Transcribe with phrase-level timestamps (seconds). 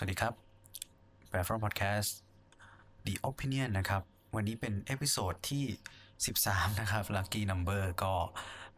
[0.00, 0.34] สวัสดีครับ
[1.28, 2.16] แพลตฟอร์มพอดแคสต์
[3.06, 4.02] The Opinion นะครับ
[4.34, 5.64] วันนี้เป็น episode ที่
[6.22, 8.12] 13 นะครับ Lucky Number ก็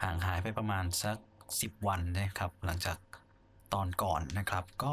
[0.02, 1.16] ห่างหายไปประมาณสัก
[1.52, 2.98] 10 วันนะครับ หลังจาก
[3.74, 4.92] ตอนก่อนนะครับ ก็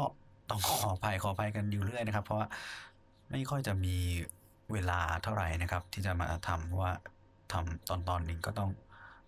[0.50, 2.48] ต้องขออภัยขออภัยกันอยู่เรื่อยนะครับ เพราะว่า
[3.30, 3.96] ไม่ค่อยจะมี
[4.72, 6.92] เวลาเท่าไหร่นะครับ ที่จะมาทำเพราะว่า
[7.52, 8.70] ทำตอนตอนหนึ่งก็ต้อง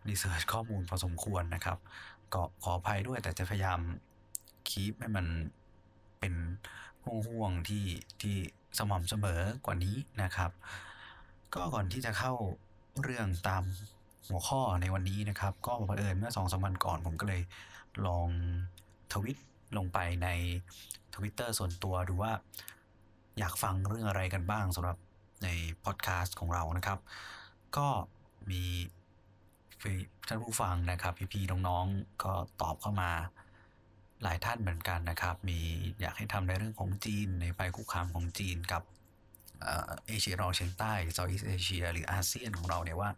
[0.09, 1.79] research ข้อมูลพอสมควรนะครับ
[2.35, 3.81] ก็ขออภัยด้วยแต่จะพยายาม
[4.69, 5.27] คีปให้มัน
[6.21, 6.35] เป็น
[7.29, 7.85] ห่วงๆที่
[8.23, 8.37] ที่
[8.79, 10.51] สม่ำเสมอกว่านี้นะครับ
[11.55, 12.33] ก็ก่อนที่จะเข้า
[13.03, 13.65] เรื่องตาม
[14.29, 17.43] หัวข้อในวันนี้นะครับ ก็บังเอิญเมื่อสองสามวันก่อนผมก็เลย
[18.07, 18.29] ลอง
[19.13, 19.37] ทวิต
[19.77, 20.29] ลงไปใน
[21.15, 22.33] ทวิตเตอร์ส่วนตัวดูว่า
[23.39, 24.97] อยากฟังเรื่องอะไรกันบ้างสำหรับ
[25.45, 25.49] ใน
[25.85, 26.99] พอดแคสต์ของเรานะครับ
[27.77, 27.89] ก็
[28.51, 28.63] มี
[30.29, 33.11] ท่านผู้ฟังนะครับ พี่ๆน้องๆก็ตอบเข้ามา
[34.23, 35.59] หลายท่านเหมือนกันนะครับ มี
[36.01, 38.83] อยากให้ทำในเรื่องของจีนในภัยคุกคามของจีนกับ
[40.07, 43.11] เอเชียรองเฉียงใต้เซาท์อีสเอเชียหรืออาเซียนของเราเนี่ยว่า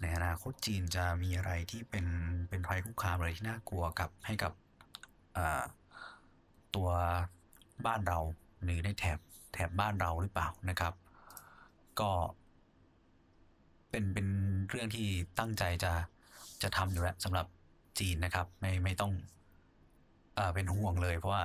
[0.00, 2.06] ในอนาคตจีนจะมีอะไรที่เป็น
[2.48, 4.52] เป็นภัยคุกคามอะไรที่น่ากลัวกับให้กับ
[6.74, 6.88] ตัว
[7.86, 8.18] บ้านเรา
[8.64, 9.18] หรือในแถบ
[9.52, 10.94] แถบบ้านเราหรือเปล่านะครับ
[12.00, 12.10] ก็
[13.90, 14.26] เป็นเป็น
[14.68, 15.06] เรื่องที่
[15.38, 15.92] ตั้งใจจะ
[16.62, 17.46] จะทำอยู่แล้วสำหรับ
[17.98, 19.12] จีนนะครับ ไม่ไม่ต้อง
[20.54, 21.42] เป็นห่วงเลย เพราะว่า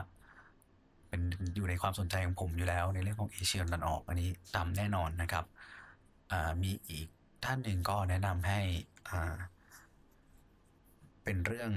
[1.10, 1.22] เป็น
[1.56, 5.46] อยู่ในความสนใจของผมอยู่แล้ว ในเรื่องของเอเชียตะวันออก อันนี้ตามแน่นอนนะครับ
[6.64, 7.08] มีอีก
[7.46, 8.60] ท่านหนึ่งก็แนะนำให้
[11.24, 11.72] เป็นเรื่อง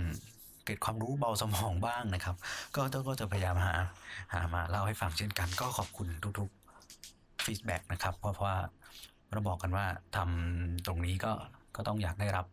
[0.65, 2.37] เกิดความรู้เบาสมองบ้างนะครับ
[2.75, 3.75] ก็ก็จะพยายามหา
[4.33, 8.57] หามาเล่าให้ฟังเช่นกัน ก็ขอบคุณทุกๆ feedback นะครับ เพราะว่า
[9.33, 11.33] เราบอกกันว่าทำตรงนี้ก็
[11.77, 12.47] ก็ต้องอยากได้รับ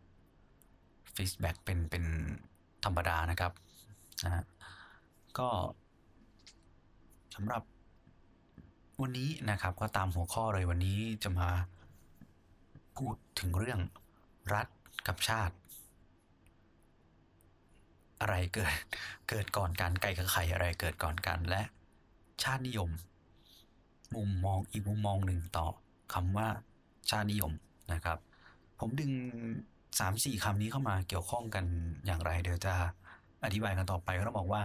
[1.16, 2.04] feedback เป็นเป็น
[2.84, 3.52] ธรรมดานะครับ
[4.24, 4.44] นะ
[5.38, 5.48] ก็
[7.34, 7.62] สำหรับ
[9.00, 11.50] วันนี้นะครับ ก็ตามหัวข้อเลยวันนี้จะมา
[12.96, 13.80] พูดถึงเรื่อง
[14.54, 14.66] รัฐ
[15.06, 15.56] กับชาติ
[18.20, 18.74] อะไรเกิด
[19.28, 21.62] เกิดก่อนกันไก่กับไข่อะไรเกิดก่อนกันและ
[22.42, 22.90] ชาตินิยม
[24.14, 25.66] มุมมองอีกมุมมองหนึ่งต่อ
[26.12, 26.48] คำว่า
[27.10, 27.52] ชาตินิยม
[27.92, 28.18] นะครับ
[28.78, 29.12] ผมดึง
[30.00, 31.64] สามสี่คำนี้เข้ามาเกี่ยวข้องกัน
[32.06, 32.74] อย่างไร เดี๋ยวจะ
[33.44, 34.62] อธิบายกันต่อไปก็ต้องบอกว่า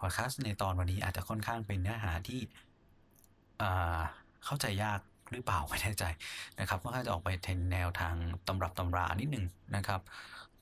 [0.00, 2.40] พอดแคสต์ในตอนวันนี้อาจจะค่อนข้างเป็นเนื้อหาที่
[4.44, 5.00] เข้าใจยาก
[5.30, 6.04] หรือเปล่าไม่แน่ใจ
[6.60, 8.14] นะครับก็อาจจะออกไปทนแนวทาง
[8.46, 9.44] ตำรับตำรานิดหนึ่ง
[9.76, 10.00] นะครับ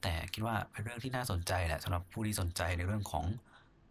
[0.03, 3.25] แต่คิดว่าเป็นเรื่องที่น่าสนใจแหละสำหรับผู้ที่สนใจในเรื่องของ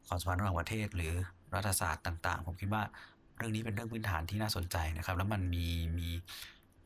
[0.08, 1.14] ความสัมพันธ์ระหว่างประเทศ หรือ
[1.56, 2.84] รัฐศาสตร์ต่าง ๆ ผมคิดว่า
[3.38, 6.10] เรื่องนี้เป็นเรื่องพื้นฐานที่น่าสนใจนะครับ แล้วมันมีมี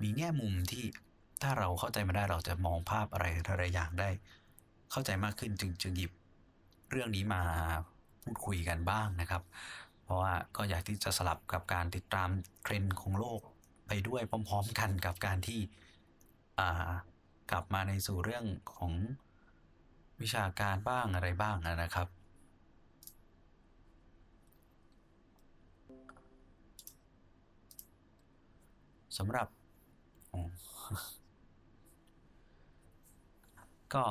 [0.02, 0.84] มีแง่มุมที่
[1.42, 4.10] ถ้าเราเข้าใจมาได้เราจะมองภาพอะไรอะไรอย่างได้
[4.92, 6.12] เข้าใจมากขึ้นจึงจึงหยิบ
[6.92, 7.42] เรื่องนี้มา
[8.24, 9.44] พูดคุยกันบ้างนะครับ
[10.04, 12.30] เพราะว่าก็อยากที่จะสลับกับการติดตาม
[12.64, 13.42] เทรนด์ของโลก
[13.88, 15.60] ไปด้วยพร้อม ๆ กันกับการที่
[17.52, 18.46] กลับมาในสู่เรื่อง
[18.76, 18.92] ของ
[20.22, 22.08] วิชาการบ้างอะไรบ้างนะครับ
[29.18, 29.48] สำหรับ
[33.94, 34.04] ก็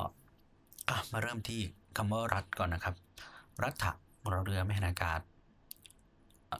[1.12, 1.60] มาเริ่มที่
[1.96, 2.94] คำว่ารัฐก่อนนะครับ
[3.64, 3.92] รัฐะ
[4.30, 5.20] เราเรือแม่นอากาศ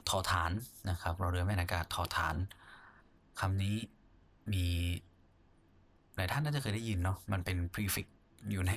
[0.09, 0.51] ทอฐาน
[0.89, 2.35] นะครับเราเรือแม่นอากาศทอฐาน
[3.39, 3.75] คำนี้
[4.53, 4.65] มี
[6.15, 8.07] หลายท่านน่าจะเคยได้ยินเนาะมันเป็น prefix
[8.51, 8.73] อยู่ใน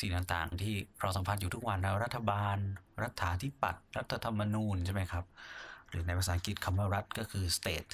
[0.00, 2.56] สิ่งต่างๆ ที่เราสัมผัสอยู่ทุกวันนะรัฐบาล
[3.02, 5.24] รัฐาธิปัตย์รัฐธรรมนูญใช่ไหมครับ
[5.88, 7.90] หรือในภาษาอังกฤษคำว่ารัฐก็คือ state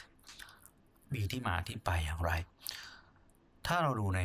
[1.14, 2.32] มีที่มาที่ไปอย่างไร
[3.66, 4.20] ถ้าเราดูใน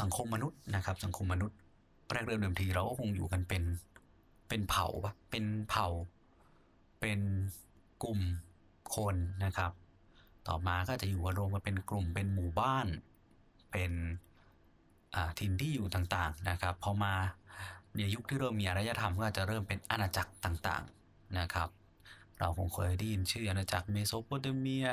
[0.00, 1.58] สังคมมนุษย์นะครับ สังคมมนุษย์
[2.12, 3.62] แรกเริ่มเดิมทีเราก็คงอยู่กันเป็น
[4.48, 5.86] เป็นเผ่าปะเป็นเผ่า
[7.00, 7.20] เป็น
[8.02, 8.20] กลุ่ม
[8.94, 9.72] คนนะครับ
[10.48, 12.86] ต่อมาก็จะอยู่รวมกันเป็นกลุ่มเป็นหมู่บ้าน
[13.72, 13.92] เป็น
[15.38, 17.14] ถิ่นที่อยู่ต่างๆนะครับพอมา
[17.96, 21.68] ในยุคที่เริ่มมีอารยธรรมก็จะเริ่มเป็นอาณาจักรต่างๆนะครับ
[22.40, 24.88] เราคงเคยได้ยินชื่ออาณาจักรเมโสโปเตเมีย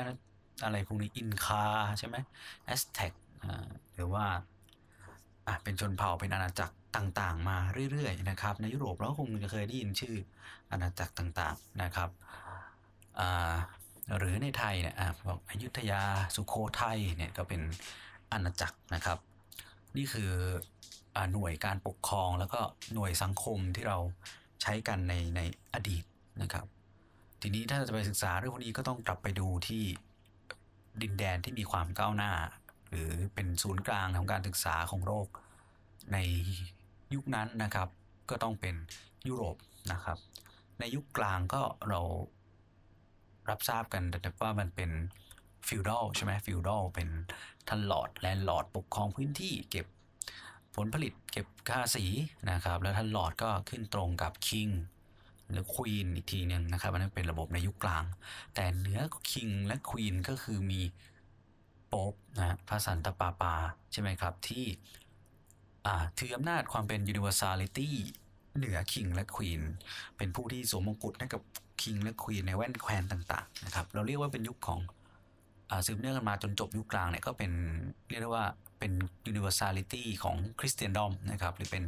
[0.64, 1.64] อะไรพวกนี้อินคา
[1.98, 2.16] ใช่ไหม
[2.64, 3.12] แอซเท็ก
[3.94, 4.24] หรือว่า
[5.62, 7.58] เป็นชนเผ่าเป็นอาณาจักร ต่างๆ มา
[7.90, 10.16] เรื่อยๆนะครับ ในยุโรปเราคงจะเคยได้ยินชื่อ
[10.70, 12.10] อาณาจักรต่างๆนะครับ
[14.18, 14.96] หรือในไทยเนี่ย
[15.26, 16.02] บอกอยุธยา
[16.36, 17.60] สุโขทัยเนี่ยก็เป็น
[18.32, 19.18] อาณาจักรนะครับ
[19.96, 20.32] นี่คือ
[21.32, 22.60] หน่วยการปกครองแล้วก็
[22.94, 23.98] หน่วยสังคมที่เรา
[24.62, 25.40] ใช้กันในใน
[25.74, 26.04] อดีต
[26.42, 26.66] นะครับ
[27.40, 29.84] ทีนี้ถ้าจะไปศึกษาเรื่องพวกนี้ก็ต้องกลับไปดูที่
[31.02, 32.32] ดินแดนที่มีความก้าวหน้า
[32.88, 35.26] หรือเป็นศูนย์กลางของการศึกษาของโลก
[36.12, 36.18] ใน
[37.14, 37.88] ยุคนั้นนะครับ
[38.30, 38.74] ก็ต้องเป็น
[39.28, 39.56] ยุโรป
[39.92, 40.18] นะครับ
[40.78, 42.00] ในยุคกลางก็เรา
[43.50, 44.90] รับทราบกันแต่ว่ามันเป็น
[45.66, 47.08] feudal ใช่ไหม feudal เป็น
[47.68, 49.86] ท่าน lord landlord ปกครองพื้นที่เก็บ
[50.76, 52.04] ผลผลิตเก็บค่าสี
[52.50, 54.68] นะครับ แล้วท่านหลอดก็ขึ้นตรงกับคิง
[55.50, 58.04] หรือควีนอีกทีหนึ่งนะครับอันนั้นเป็นระบบในยุคกลาง
[58.54, 59.00] แต่เหนือ
[59.32, 60.80] คิงและควีนก็คือมี
[61.88, 63.54] โป๊ปนะพระสันตะปาปา
[63.92, 64.64] ใช่ไหมครับ ที่
[66.18, 67.90] ถืออำนาจความเป็น universality
[68.58, 69.62] เหนือคิงและควีน
[70.16, 71.42] เป็นผู้ที่สวมมงกุฎให้กับ
[71.82, 74.80] คิงและควีนในแว่นแควนต่างๆนะครับเราเรียกว่าเป็นยุคของ
[75.86, 77.52] สืบเนื่องกันมาจนจบยุคกลางเนี่ยก็เป็น
[78.08, 78.46] เรียกได้ว่า
[78.78, 78.92] เป็น
[79.30, 81.84] universality ของ Christendom นะครับหรือเป็น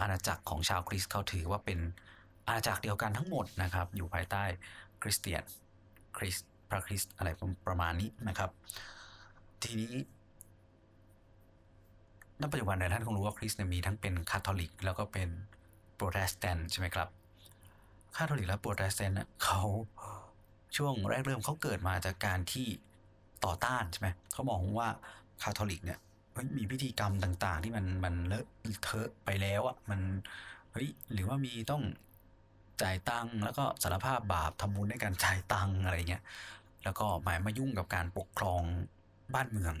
[0.00, 1.78] อาณาจักรของชาวคริสต์เขาถือว่าเป็น
[2.46, 4.44] อาณาจักรเดียวกันทั้งหมดนะครับอยู่ภายใต้
[5.02, 5.42] คริสเตียน
[6.18, 6.36] คริสต์
[6.70, 7.28] พระคริสต์อะไร
[7.66, 8.50] ประมาณนี้นะครับ
[9.62, 9.92] ทีนี้
[12.40, 15.28] ณปัจจุบันเนี่ยท่านคงรู้ว่าคริสต์มีทั้งเป็นคาทอลิก แล้วก็เป็น
[15.94, 17.08] โปรเตสแตนต์ใช่ไหมครับ
[18.16, 19.62] คาทอลิกและโปรเตสแตนต์เขา
[20.76, 22.66] ช่วงแรกเริ่มเขาเกิดมาจากการที่
[23.44, 24.88] ต่อต้านใช่ไหมเขามองว่า
[25.42, 25.98] คาทอลิกเนี่ย
[26.56, 28.46] มีพิธีกรรมต่าง ๆ ที่มันมันเลอะ
[28.82, 30.00] เทอะไปแล้วอะมัน
[30.72, 31.82] เฮ้ยหรือว่ามีต้อง
[32.82, 36.22] จ่ายตังค์แล้วก็สารภาพบาปทำบุญในการจ่ายตังค์อะไรเงี้ย
[36.84, 38.62] แล้วก็หมายมายุ่งกับการปกครอง
[39.34, 39.74] บ้านเมือง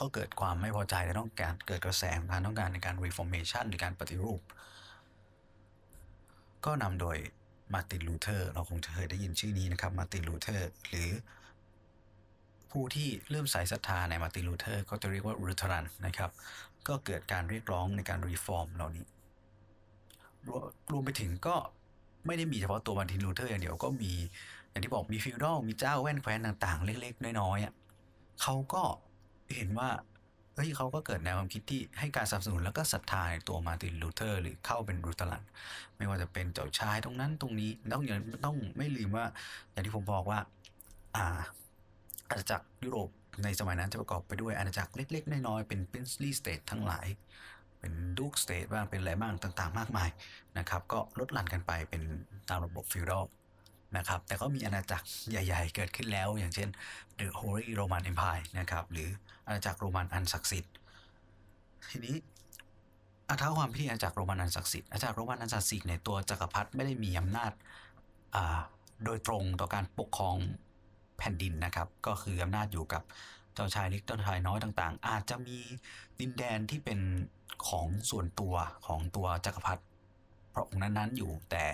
[0.00, 4.40] ก็เกิดความไม่พอใจและต้องการเกิดกระแสการต้องการในการ reformation หรือการปฏิรูป
[6.64, 7.16] ก็นำโดย
[7.72, 11.10] มาร์ตินลูเทอร์เราคงเคยได้ยินชื่อนี้นะครับมาร์ตินลูเทอร์หรือ
[12.70, 16.30] ผู้ที่เริ่มใส่ศรัทธาในมาร์ตินลูเทอร์ก็จะเรียกว่า Lutheran นะครับ
[16.88, 19.06] ก็เกิดการเรียกร้องในการ reform เหล่านี้
[20.92, 21.56] รวมไปถึงก็
[22.26, 24.12] ไม่ได้มีเฉพาะตัวมาร์ตินลูเทอร์อย่างเดียวก็มี
[24.70, 28.82] อย่างที่บอกมี feudal มีเจ้าแว่นแคว้นต่างๆ เล็กๆ น้อยๆเขาก็
[29.56, 29.90] เห็นว่า
[30.54, 35.44] เฮ้ยเขาก็เกิดแนวความคิดที่ให้การสนับสนุนแล้วก็ศรัทธาในตัวมาร์ตินลูเทอร์ หรือเข้าเป็น Lutheran
[35.96, 39.24] ไม่ว่าจะเป็นเจ้าชายตรงนั้นตรงนี้ต้องอย่าต้องไม่ลืมว่า
[39.72, 40.38] อย่างที่ผมบอกว่า
[41.16, 41.40] อ่า
[42.30, 43.08] อาณาจักรยุโรป
[43.44, 47.06] ในสมัยนั้นจะประกอบไปด้วยอาณาจักรเล็กๆ น้อยๆ เป็น princely state ทั้งหลาย
[47.78, 50.10] เป็น duke state บ้างเป็นอะไรบ้างต่างๆ มากมาย
[50.58, 52.02] นะครับ ก็ลดหลั่นกันไปเป็น
[52.48, 53.24] ตามระบบ feudal
[53.96, 56.68] นะครับ แต่ก็มีอาณาจักรใหญ่ ๆ เกิดขึ้นแล้ว อย่างเช่น
[57.18, 59.08] The Holy Roman Empire นะครับ หรือ
[59.46, 60.72] อาณาจักรโรมันอันศักดิ์สิทธิ์
[61.90, 62.16] ทีนี้
[63.28, 67.52] อาท้าความพี่อาณาจักรโรมันอันศักดิ์สิทธิ์อาณาจักรโรมันอันศักดิ์สิทธิ์ในตัวจักรพรรดิไม่ได้มีอำนาจ
[69.04, 70.36] โดยตรงต่อการปกครอง
[71.18, 73.02] แผ่นดินนะครับ ก็คืออำนาจอยู่กับ
[73.54, 75.58] เจ้าชายเล็กเจ้าชายน้อยต่างๆ อาจจะมี
[76.20, 77.00] ดินแดนที่เป็น
[77.68, 78.54] ของส่วนตัว
[78.86, 79.82] ของตัวจักรพรรดิ
[80.54, 81.64] พระองค์นั้นๆอยู่แต่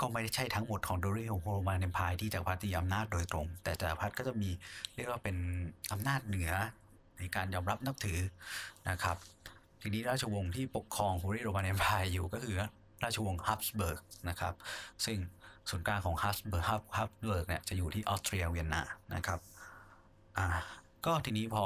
[0.00, 4.50] ก็ไม่ได้ใช่ทั้งหมดของตัว Holy Roman Empire ที่จักรพรรดิอำนาจโดยตรง แต่จักรพรรดิก็จะมี
[4.94, 5.36] เรียกว่าเป็น
[5.92, 6.50] อำนาจเหนือ
[7.18, 8.18] ในการยอมรับนับถือ
[8.90, 9.16] นะครับ
[9.80, 12.56] ทีนี้ราชวงศ์ที่ปกครอง Holy Roman Empire อยู่ก็คือ
[13.02, 13.98] ราชวงศ์ฮับสเบิร์ก
[14.28, 14.54] นะครับ
[15.04, 15.18] ซึ่ง
[15.70, 18.82] ศูนย์กลางของฮับสเบิร์กฮับสเบิร์กเนี่ยจะอยู่ที่ออสเตรียเวียนนา
[19.14, 19.38] นะครับ
[20.36, 20.46] อ่า
[21.06, 21.64] ก็ทีนี้พอ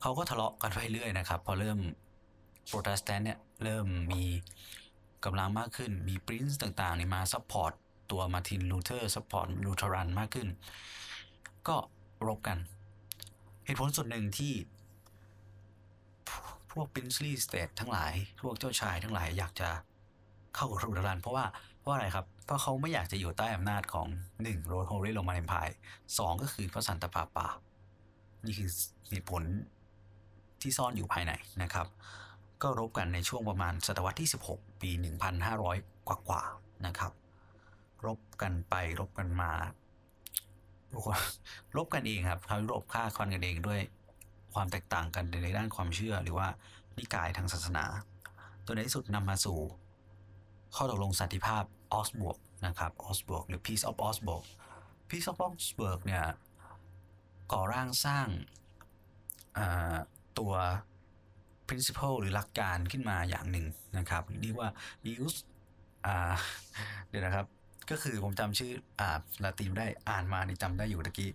[0.00, 1.78] เขาก็ทะเลาะกันไปเรื่อยนะครับ พอเริ่ม
[2.68, 4.22] โปรเตสแตนต์เนี่ยเริ่มมี
[5.24, 7.72] กำลังมากขึ้น มี prince ต่างๆนี่มา support
[8.10, 10.48] ตัวมาร์ตินลูเทอร์ support Lutheran มากขึ้น
[11.68, 11.76] ก็
[12.26, 12.58] รบกัน
[13.64, 14.52] เหตุผลส่วนหนึ่งที่
[16.72, 18.12] พวก princely state ทั้งหลาย
[18.42, 19.68] พวกเจ้าชายทั้งหลายอยากจะ
[20.54, 21.44] เข้ากับ Lutheran เพราะว่า
[21.80, 24.06] เพราะอะไรครับ เพราะเขาไม่อยากจะอยู่ใต้อำนาจของ
[24.42, 25.68] Holy Roman Empire
[26.18, 27.48] สองก็คือพระสันตะปาปา
[28.44, 28.70] นี่คือ
[29.10, 29.42] เหตุผล
[30.60, 31.86] ที่ซ่อนอยู่ภายในนะครับ
[32.62, 34.90] ก็รบกันในช่วงประมาณศตวรรษที่ 16 ปี
[35.48, 36.42] 1,500 กว่ากว่า
[36.86, 37.12] นะครับ
[38.06, 39.50] รบกันไปรบกันมา
[41.76, 43.80] รบกันเองครับเขารบฆ่าคอนกันเองด้วย
[44.54, 46.48] ความแตกต่างกันในด้านความเชื่อหรือว่า
[46.96, 47.84] นิกายทางศาสนา
[48.66, 49.58] ตัวในที่สุดนำมาสู่
[50.74, 54.44] ข้อตกลงสันติภาพออสบวกนะครับออสบวกหรือ Peace of Augsburg
[55.08, 56.24] Peace of Augsburg เนี่ย
[57.52, 58.28] ก่อร่างสร้าง
[60.38, 60.54] ตัว
[61.68, 63.66] principle หรือหลักการขึ้นมาอย่างหนึ่ง
[63.98, 64.70] นะครับเรียกว่า
[65.24, 65.38] use
[66.06, 66.34] อ่า
[67.08, 67.46] เดี๋ยวนะครับ
[67.90, 71.30] ก็คือผมจำชื่ออ่าลาตินได้อ่านมานี่จำได้อยู่ตะกี้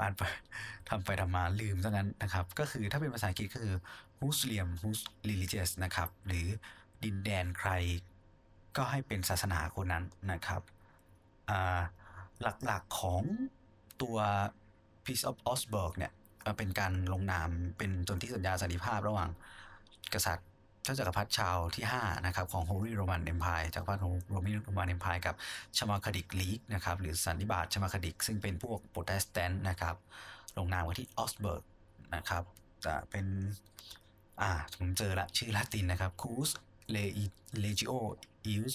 [0.00, 0.22] อ่านไป
[0.88, 3.76] ทำไปทำมาลืมซะงั้นนะครับ ก็คือถ้าเป็นภาษาอังกฤษก็คือ
[4.22, 6.46] Muslim Mus religious นะครับ หรือ
[7.04, 7.70] ดินแดนใคร
[8.76, 10.62] ก็ให้เป็นศาสนาคนนั้นนะครับ
[12.66, 13.22] หลักๆของ
[14.02, 14.16] ตัว
[15.04, 16.12] Peace of Augsburg เนี่ย
[16.58, 19.30] เป็นการลงนามเป็นจนที่สัญญาสันติภาพระหว่าง
[20.14, 20.48] กษัตริย์
[20.84, 25.34] เจ้าจักรพรรดิชาร์ลส์ที่ 5 นะครับ ของ Holy Roman Empire จักรพรรดิโรมัน Roman Empire กับ
[25.78, 29.96] Schmalkaldic League นะครับ หรือสันนิบาต Schmalkaldic ซึ่งเป็นพวกโปรเตสแตนต์นะครับ
[30.58, 31.62] ลงนามกันที่ออสเบิร์ก
[32.14, 32.42] นะครับ
[32.84, 33.26] จะเป็น
[34.40, 36.50] อ่าผมเจอละชื่อลาตินนะครับ cuius
[36.90, 38.74] regio, eius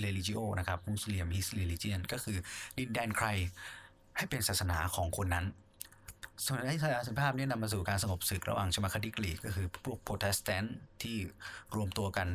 [0.00, 2.38] religio นะครับ whose realm, his religion ก็คือ
[2.78, 3.28] ดินแดนใคร
[4.16, 5.46] ให้เป็นศาสนาของคนนั้น
[6.44, 6.76] ส่วนไอ้
[7.06, 11.16] สันติภาพนี้นำมาสู่การสงบศึกระหว่าง Schmalkaldic League ก็คือพวกโปรเตสแตนต์ที่
[11.76, 12.28] รวมตัวกัน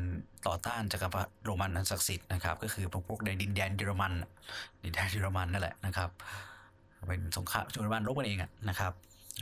[0.48, 4.14] ต่อต้านจักรพรรดิโรมันอันศักดิ์สิทธิ์นะครับ ก็คือพวกในดินแดนเยอรมัน
[4.84, 6.10] ดินแดนเยอรมันนั่นแหละนะครับ
[7.08, 8.38] เป็นสงครามเยอรมันรบกันเอง
[8.70, 8.94] นะครับ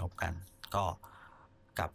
[0.02, 0.34] รบกัน
[0.76, 0.84] ก็
[1.80, 1.90] กับ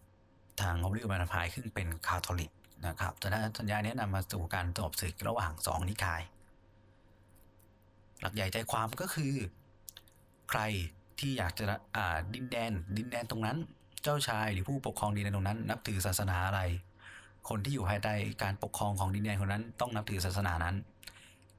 [0.60, 2.50] ทางฮอลลีวูดมาพายขึ้นเป็นคาทอลิก
[2.86, 6.22] นะครับแต่ถ้าสัญญานี้นำมาสู่การสงบศึกระหว่างสองนิกาย
[8.20, 9.34] หลักใหญ่ใจความก็คือ
[10.50, 10.60] ใคร
[11.18, 11.64] ที่อยากจะ
[11.96, 13.56] อ่าดินแดน ดินแดนตรงนั้น
[14.02, 16.60] เจ้าชายหรือผู้ปกครองดินแดนตรงนั้น นับถือศาสนาอะไร
[17.48, 20.76] คนที่อยู่ภายใต้การปกครองของดินแดนคนนั้น ต้องนับถือศาสนานั้น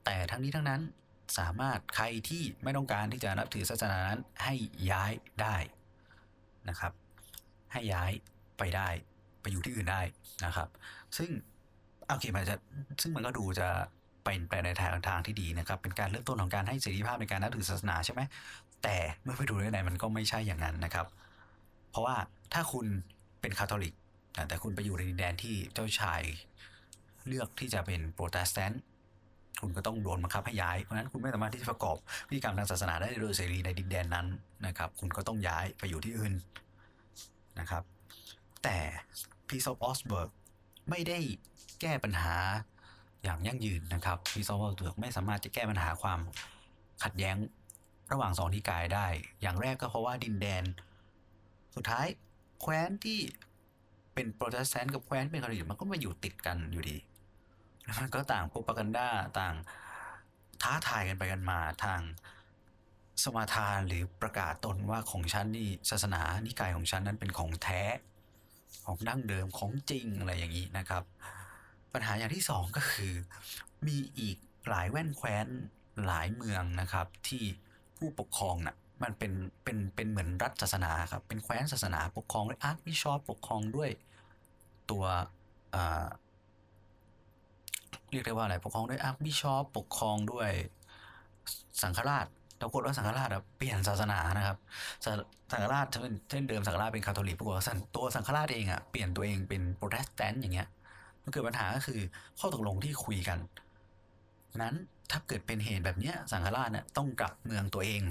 [0.06, 0.82] แต่ทั้งนี้ทั้งนั้น
[1.38, 4.54] สามารถใครที่ไม่ต้องการที่จะนับถือศาสนานั้นให้
[4.92, 5.56] ย้ายได้
[6.70, 6.94] นะครับ
[7.74, 8.12] ให้ย้าย
[8.58, 8.90] ไปได้
[9.42, 10.02] ไปอยู่ที่อื่นได้
[10.46, 10.68] นะครับ
[11.18, 11.30] ซึ่ง
[12.08, 12.58] โอเคมันจะ
[13.02, 13.68] ซึ่งมันก็ดูจะ
[14.26, 18.22] เป็นไปในทางทางที่ดีนะครับ เป็นการเริ่มต้นของการให้เสรีภาพในการนับถือศาสนาใช่ไหม
[18.84, 21.08] แต่เมื่อไปดูในไหนมันก็ไม่ใช่อย่างนั้นนะครับ
[21.92, 22.16] เพราะว่า
[22.54, 22.86] ถ้าคุณ
[23.42, 23.94] เป็นคาทอลิก
[24.48, 26.22] แต่คุณไปอยู่ในดินแดนที่เจ้าชาย
[27.28, 28.84] เลือกที่จะเป็นโปรเตสแตนต์
[29.62, 34.28] คุณก็ต้องโดนบังคับให้ย้าย เพราะนั้นคุณไม่สามารถที่จะประกอบพิธีกรรมทางศาสนาได้โดยเสรีในดินแดนนั้น
[34.68, 36.34] นะครับ คุณก็ต้องย้ายไปอยู่ที่อื่น
[37.60, 37.84] นะครับ
[38.64, 38.78] แต่
[39.48, 40.30] Peace of Augsburg
[40.90, 41.20] ไม่ได้
[41.82, 42.36] แก้ปัญหา
[43.26, 46.20] อย่างยั่งยืนนะครับ Peace of Augsburg ไม่สามารถจะแก้ปัญหาความ
[47.04, 47.36] ขัดแย้ง
[48.12, 49.08] ระหว่างสองนิกายได้
[49.42, 50.64] อย่างแรกก็เพราะว่าดินแดน
[51.76, 52.06] สุดท้าย
[52.62, 53.20] แคว้นที่
[54.14, 56.98] เป็นโปรเตสแตนต์กับแคว้นเป็นคาทอลิกมันก็มาอยู่ติดกันอยู่ดี
[57.84, 59.08] แล้วมันก็ต่าง propaganda
[59.40, 59.56] ต่าง
[60.62, 62.02] ท้าทายกันไปกันมาต่าง
[63.24, 67.82] สมาทานหรือประกาศตนว่าของฉันนี่ศาสนานิกายของฉันนั้นเป็นของแท้
[68.86, 71.04] ของดั้งเดิมของจริงอะไรอย่างนี้นะครับ
[71.96, 73.14] ปัญหาอย่างที่สองก็คือ
[73.88, 74.38] มีอีก
[74.70, 75.48] หลายแว่นแคว้น
[76.06, 77.44] หลายเมืองนะครับ ที่
[77.98, 79.32] ผู้ปกครองนะ่ะมันเป็น
[79.64, 83.90] เป็นเป็นเหมือนรัฐศาสนาครับ เป็นแคว้นศาสนาปกครองด้วย archbishop ปกครองด้วย
[84.92, 85.06] ตัว
[88.12, 90.50] เรียกได้ว่าอะไรปกครองด้วย archbishop ปกครองด้วย
[91.82, 92.26] สังฆราช
[92.62, 94.58] ปรากฏว่าสังฆราชเปลี่ยนศาสนานะครับ
[95.52, 95.86] สังฆราช
[96.30, 100.68] เช่นเดิมสังฆราชเป็นคาทอลิกปรากฏว่าตัวสังฆราชเองอะเปลี่ยนตัวเองเป็นโปรเตสแตนต์อย่างเงี้ย
[101.26, 102.00] มันเกิดปัญหาก็คือ
[102.40, 103.40] ข้อตกลงที่คุยกัน
[104.64, 104.76] นั้น
[105.12, 108.02] ถ้าเกิดเป็นเหตุแบบนี้สังฆราชเนี่ยต้องกลับเมืองตัวเอง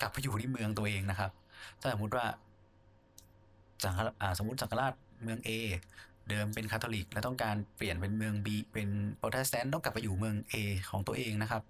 [0.00, 1.30] กลับไปอยู่ที่เมืองตัวเองนะครับ
[1.80, 2.26] ถ้าสมมติว่า
[3.84, 4.00] สังฆ
[4.38, 5.50] สมมติสังฆราชเมือง A
[6.28, 10.54] เดิมเป็นคาทอลิก แล้วต้องการเปลี่ยนเป็นเมือง B เป็นโปรเตสแตนต์ต้องกลับไปอยู่เมือง A
[10.90, 11.62] ของตัวเองนะครับ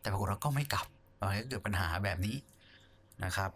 [0.00, 0.86] แต่ปรากฏว่าก็ไม่กลับ
[1.18, 2.36] มันก็เกิดปัญหาแบบนี้
[3.24, 3.50] นะครับ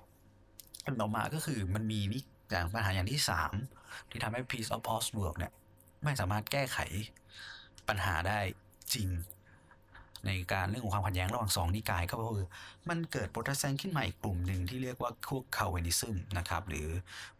[0.84, 3.52] อันต่อมาก็คือมันมีนี่อย่างปัญหาอย่างที่สาม
[4.10, 5.52] ที่ทำให้ Peace of Augsburg เนี่ย
[6.04, 6.78] ไม่สามารถแก้ไข
[7.88, 8.38] ปัญหาได้
[8.94, 9.08] จริง
[10.26, 12.46] ในการเรื่องของความขัดแย้งระหว่างสองนิกายก็คือ
[12.88, 16.88] มันเกิดโปรเตสแตนต์ขึ้นมาอีกกลุ่มหนึ่งที่เรียกว่าพวก Calvinism นะครับหรือ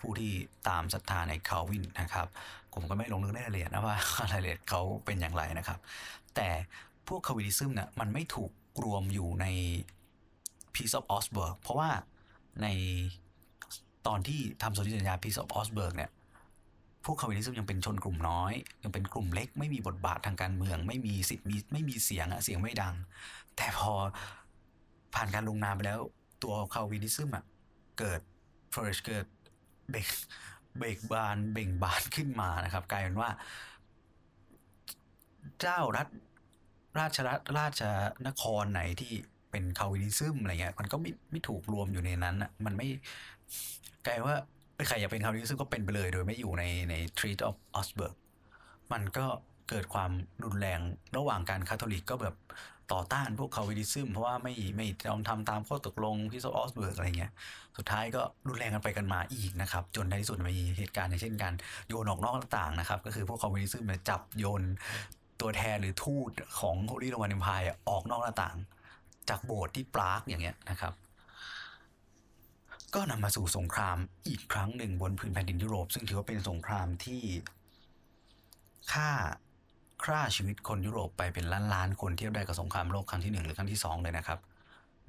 [0.00, 0.32] ผู้ที่
[0.68, 2.26] ตามศรัทธาใน Calvin นะครับ
[2.74, 3.96] ผมก็ไม่ลงลึกในรายละเอียดนะว่า
[4.32, 5.78] รายละเอียดเขาเป็นอย่างไรนะครับ
[6.34, 6.48] แต่
[7.08, 8.50] พวก Calvinism เนี่ยมันไม่ถูก
[8.84, 9.46] รวมอยู่ใน
[10.74, 11.90] Peace of Augsburg เพราะว่า
[12.62, 12.66] ใน
[14.06, 16.10] ตอนที่ทำสนธิสัญญา Peace of Augsburg เนี่ย
[17.04, 18.52] พวก Calvinism ยังเป็นชนกลุ่มน้อย
[18.82, 22.94] ยังเป็นกลุ่มเล็ก ไม่มีบทบาททางการเมือง ไม่มีสิทธิ์มีไม่มีเสียงอะเสียงไม่ดัง
[23.56, 23.92] แต่พอ
[25.14, 26.00] ผ่านการลงนามไปแล้ว
[26.42, 27.44] ตัว Calvinism อะ
[27.98, 28.20] เกิด
[28.72, 29.26] flourish เกิด
[29.90, 30.08] เบิก
[30.78, 33.30] เบิกบานเบ่งบานขึ้นมานะครับ กลายเป็นว่า
[35.60, 36.08] เจ้ารัฐ
[36.98, 37.82] ราชรัฐราช
[38.26, 39.12] นครไหนที่
[39.50, 42.86] เป็น Calvinism อะไรเงี้ยมันก็ไม่ไม่ถูกรวมอยู่ในนั้นอะมันไม่
[44.06, 44.36] กลายว่า
[44.88, 48.14] ใครอยากเป็น Calvinism ก็เป็นไปเลย โดยไม่อยู่ในใน Treaty of Augsburg
[48.92, 49.26] มันก็
[49.68, 50.10] เกิดความ
[50.44, 50.80] รุนแรง
[51.16, 52.36] ระหว่างการคาทอลิกก็แบบ
[52.92, 57.32] ต่อต้านพวก Calvinism เพราะว่าไม่ไม่ยอมทำตามข้อตกลง Peace of Augsburg อะไรเงี้ย
[57.76, 61.54] สุดท้ายก็รุนแรงกันไปกันมาอีกนะครับ จนในที่สุดมีเหตุการณ์เช่นการ
[61.88, 64.62] โยนออกนอกหน้าต่างนะครับ ก็คือพวก Calvinism จับโยน
[65.40, 68.56] ตัวแทนหรือทูตของโฮลี่โรมันเอ็มพายออกนอกหน้าต่าง
[69.28, 70.92] จากโบสถ์ที่ปรากอย่างเงี้ยนะครับ
[72.94, 73.96] ก็นำมาสู่สงคราม
[74.28, 77.22] อีกครั้งหนึ่งบนพื้นแผ่นดินยุโรป ซึ่งถือว่าเป็นสงครามที่
[78.92, 79.10] ฆ่า
[80.04, 84.38] ฆ่าชีวิตคนยุโรปไปเป็นล้านล้านคนเทียบได้กับสงครามโลกครั้งที่หนึ่งหรือครั้งที่สองเลยนะครับ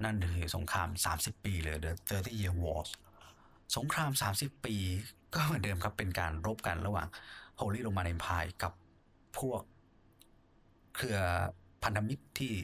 [0.04, 2.90] นั่นคือสงคราม 30 ปีเลย The 30 Year Wars
[3.76, 4.76] สงคราม 30 ปี
[5.34, 7.08] ก็เหมือนเดิมครับเป็นการรบกันระหว่าง
[7.60, 8.72] Holy Roman Empire กับ
[9.38, 9.62] พวก
[10.96, 11.18] เครือ
[11.82, 12.54] พันธมิตรที่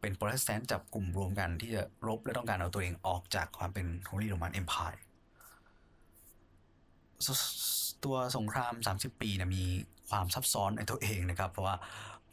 [0.00, 4.94] เป็นโปรเตสแตนต์จับกลุ่มรวมกันที่จะรบและต้องการเอาตัวเองออกจากความเป็น Holy Roman Empire
[8.04, 9.64] ตัวสงคราม 30 ปีนะมี
[10.10, 11.76] ความซับซ้อนในตัวเองนะครับ เพราะว่า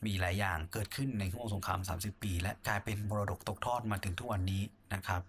[0.06, 4.62] มีหลายอย่างเกิดขึ้นในช่วงสงคราม 30 ปี และกลายเป็นมรดกตกทอดมาถึงทุกวันนี้
[4.94, 5.22] นะครับ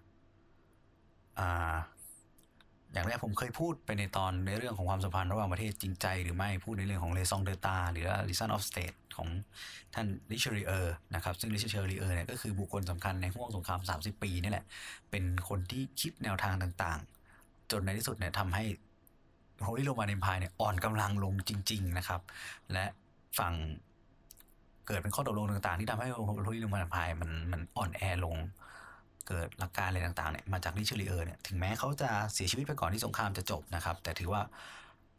[2.93, 9.29] อย่างแรกผมเคยพูดไปในตอนในเรื่องของความสัมพันธ์ระหว่างประเทศจริงใจหรือไม่พูดในเรื่องของเลซองเดตาหรือ Reason of State ของ
[9.95, 14.65] ท่านริชารีเออร์นะครับซึ่งริชารีเออร์เนี่ยก็คือบุคคลสำคัญในห่วงสงคราม 30 ปีนี่แหละ
[15.11, 18.65] เป็นคนที่คิดแนวทางต่างๆ จนในที่สุดเนี่ยทำให้
[19.63, 22.21] โฮลิโรมันเอ็มพายเนี่ยอ่อนกำลังลงจริง ๆนะครับ
[22.73, 22.85] และ
[23.39, 23.55] ฝั่ง
[24.87, 26.09] เกิดเป็นข้อตกลงต่างๆ ที่ทำให้
[26.45, 28.37] Holy Roman Empire มันมันอ่อนแอลง
[29.29, 34.43] เกิดหลักการอะไรต่างๆเนี่ยมาจากริชารีเออร์เนี่ยถึงแม้เขาจะเสียชีวิตไปก่อนที่สงครามจะจบนะครับ แต่ถือว่า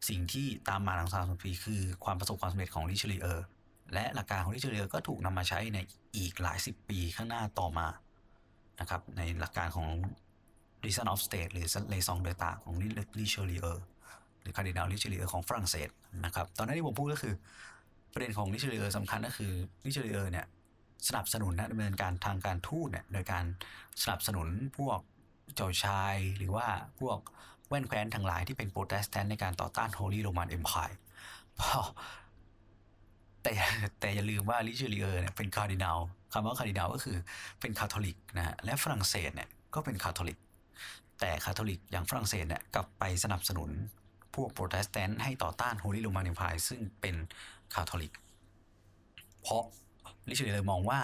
[0.08, 3.44] สิ่งที่ตามมาหลังสามสิบปีคือความประสบความสำเร็จของริชารีเออร์
[3.94, 5.78] และหลักการของริชารีเออร์ก็ถูกนำมาใช้ใน
[6.16, 7.86] อีกหลายสิบปีข้างหน้าต่อมา
[8.80, 9.88] นะครับในหลักการของ
[10.84, 12.74] Reason of State หรือ Raison d'Etat ของ
[13.18, 13.84] ริชารีเออร์
[14.40, 15.88] หรือคาร์ดินัลริชารีเออร์ของฝรั่งเศส
[16.24, 17.34] นะครับตอนนั้นที่ผมพูดก็คือ
[18.12, 19.52] ประเด็นของริชารีเออร์สำคัญก็คือ
[19.86, 20.46] ริชารีเออร์เนี่ย
[21.08, 23.44] สนับสนุนนะดำเนินการทางการทูตเนี่ยโดยการ
[24.02, 25.00] สนับสนุนพวก
[25.54, 26.66] เจ้าชาย หรือว่า
[27.00, 27.18] พวก
[27.68, 30.90] แว่นแคว้นทั้งหลายที่เป็นโปรเตสแตนต์ในการต่อต้าน Holy Roman Empire
[33.42, 33.52] แต่
[34.00, 35.98] แต่อย่าลืมว่าลิเชลีเออร์เนี่ยเป็นคาร์ดินัล
[36.32, 37.16] คำว่าคาร์ดินัลก็คือ
[37.60, 40.38] เป็นคาทอลิกนะฮะและฝรั่งเศสเนี่ยก็เป็นคาทอลิก
[41.20, 43.70] แต่คาทอลิกอย่างฝรั่งเศสเนี่ยกลับไปสนับสนุน
[44.34, 47.14] พวกโปรเตสแตนต์ให้ต่อต้าน Holy Roman Empire ซึ่งเป็น
[47.74, 48.12] คาทอลิก
[49.42, 49.64] เพราะ
[50.28, 51.00] ลิชลีเออร์มองว่า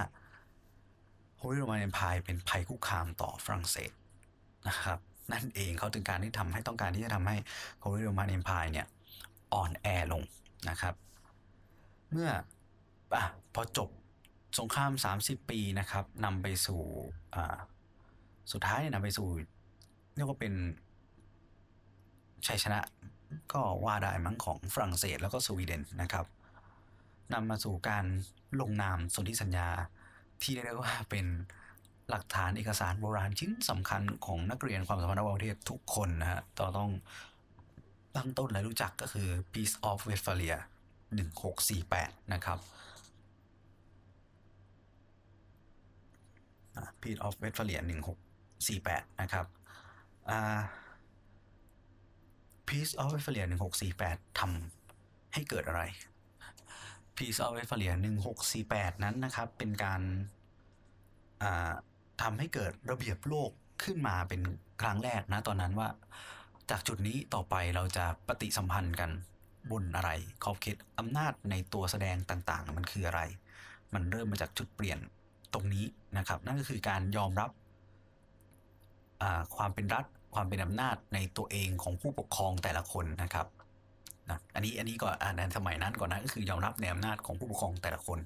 [1.36, 3.92] Holy Roman Empire เป็นภัยคุกคามต่อฝรั่งเศส
[4.68, 4.98] นะครับ
[5.32, 7.36] นั่นเองเขาถึงการที่ทำให้ต้องการที่จะทำให้
[7.80, 8.86] Holy Roman Empire เนี่ย
[9.52, 10.22] อ่อนแอลง
[10.68, 10.94] นะครับ
[12.10, 12.30] เมื่อ
[13.14, 13.16] อ
[13.54, 13.88] พอจบ
[14.58, 14.92] สงคราม
[15.22, 16.82] 30 ปีนะครับนำไปสู่
[18.52, 19.28] สุดท้ายนำไปสู่
[20.16, 20.54] เรียกว่าเป็น
[22.46, 22.80] ชัยชนะ
[23.52, 26.26] ก็ว่าได้มั้งของฝรั่งเศสแล้วก็สวีเดนนะครับ
[27.32, 28.04] นำมาสู่การ
[28.60, 29.68] ลงนามสนธิสัญญา
[30.42, 31.26] ที่เรียกว่าเป็น
[32.10, 36.90] หลักฐานเอกสารโบราณชิ้นสำคัญของนักเรียนความสัมพันธ์ระหว่างประเทศทุกคนนะฮะต่อต้อง
[38.16, 40.58] ตั้งต้นและรู้จักก็คือ Peace of Westphalia
[41.44, 42.58] 1648 นะครับ
[47.00, 47.80] Peace of Westphalia
[48.50, 49.46] 1648 นะครับ
[52.68, 53.44] Peace of Westphalia
[53.90, 55.82] 1648ทำให้เกิดอะไร
[57.16, 57.94] Peace of Westphalia
[58.48, 60.00] 1648 นั้นนะครับ เป็นการ
[62.22, 63.50] ทำให้เกิดระเบียบโลก
[63.84, 64.40] ขึ้นมาเป็น
[64.82, 65.88] ครั้งแรกนะตอนนั้นว่า
[66.70, 69.10] จากจุดนี้ต่อไปเราจะปฏิสัมพันธ์กัน
[69.70, 70.10] บนอะไร
[70.44, 73.20] ขอบเขตอำนาจในตัวแสดงต่างๆ มันคืออะไร
[73.94, 74.98] มันเริ่มมาจากจุดเปลี่ยน
[75.54, 75.84] ตรงนี้
[76.18, 77.50] นะครับ นั่นก็คือการยอมรับ
[79.56, 83.46] ความเป็นรัฐ ความเป็นอำนาจในตัวเองของผู้ปกครองแต่ละคนนะครับ
[84.30, 88.18] นะอันนี้อันนี้ก็อ่านในสมัยนั้นก่อนนะก็คือยอมรับในอำนาจของผู้ปกครองแต่ละคน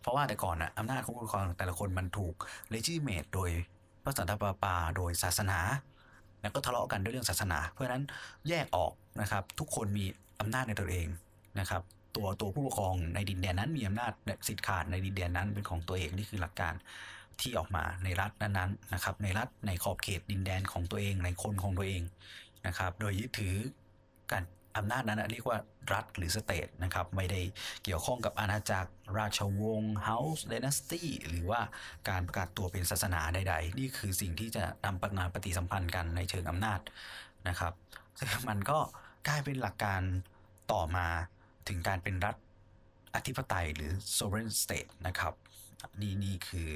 [0.00, 2.34] เพราะว่าแต่ก่อนนะอำนาจของผู้ปกครองแต่ละคนมันถูก
[2.70, 3.50] เลจิเมตโดย
[4.02, 5.58] พระสันตะปาปาโดยศาสนา
[6.42, 8.04] แล้วก็ทะเลาะกันด้วยเรื่องศาสนา เพราะฉะนั้น
[8.48, 10.04] แยกออกนะครับ ทุกคนมี
[10.40, 11.06] อำนาจในตัวเอง
[11.60, 11.82] นะครับ
[12.16, 14.12] ตัวตัวผู้ปกครองในดินแดนนั้นมีอำนาจ
[14.48, 16.74] สิทธิ์ขาดในดินแดนนั้นเป็นของตัวเองนี่คือหลักการ
[17.40, 22.02] ที่ออกมาในรัฐนั้นๆนะครับ ในรัฐในขอบเขตดินแดนของตัวเองในคนของตัวเอง
[22.66, 23.54] นะครับ โดยยึดถือ
[24.32, 24.42] การ
[24.76, 25.58] อำนาจนั้นเรียกว่า
[25.92, 27.40] รัฐหรือ state นะครับไม่ได้
[27.84, 31.60] เกี่ยวข้องกับอาณาจักร ราชวงศ์เฮาส์เดน a สตี้หรือว่า
[32.08, 36.80] การประกาศตัวเป็นศาสนาใด ๆ นี่คือสิ่งที่จะนำปัญหาปฏิสัมพันธ์กันในเชิงอำนาจ
[37.48, 37.72] นะครับ
[38.18, 38.78] ซึ่งมันก็
[39.28, 40.02] กลายเป็นหลักการ
[40.72, 41.06] ต่อมา
[41.68, 42.36] ถึงการเป็นรัฐ
[43.14, 45.34] อธิปไตยหรือ sovereign state นะครับ
[46.00, 46.68] นี่นี่คือ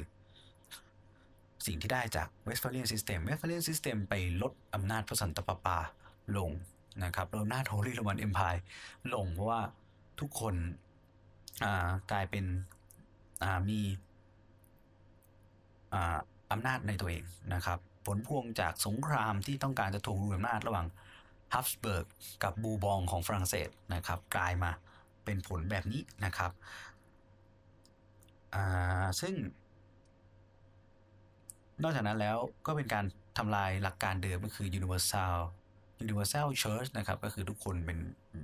[1.66, 5.78] สิ่งที่ได้จาก Westphalian System Westphalian System ไปลดอำนาจพระสันตะปาปา
[6.36, 6.50] ลง
[7.04, 8.54] นะครับอำนาโฮลี่โรมันเอ็มพาย
[9.14, 9.60] ลงเพราะว่า
[10.20, 10.54] ทุกคน
[12.10, 12.44] กลายเป็น
[13.68, 13.80] มี
[16.52, 20.86] อำนาจในตัวเองนะครับ ผลพวงจากสงครามที่ต้องการจะทวงรุอำนาจระหว่าง
[21.54, 22.06] ฮับสเบิร์ก
[22.42, 24.70] กับบูบองของฝรั่งเศสนะครับ กลายมา
[25.24, 26.50] เป็นผลแบบนี้นะครับ
[29.20, 29.34] ซึ่ง
[31.82, 33.04] นอกจากนั้นแล้วก็เป็นการ
[33.38, 35.36] ทำลายหลักการเดิมก็คือ universal
[36.04, 37.98] universal church นะครับก็คือทุกคนเป็น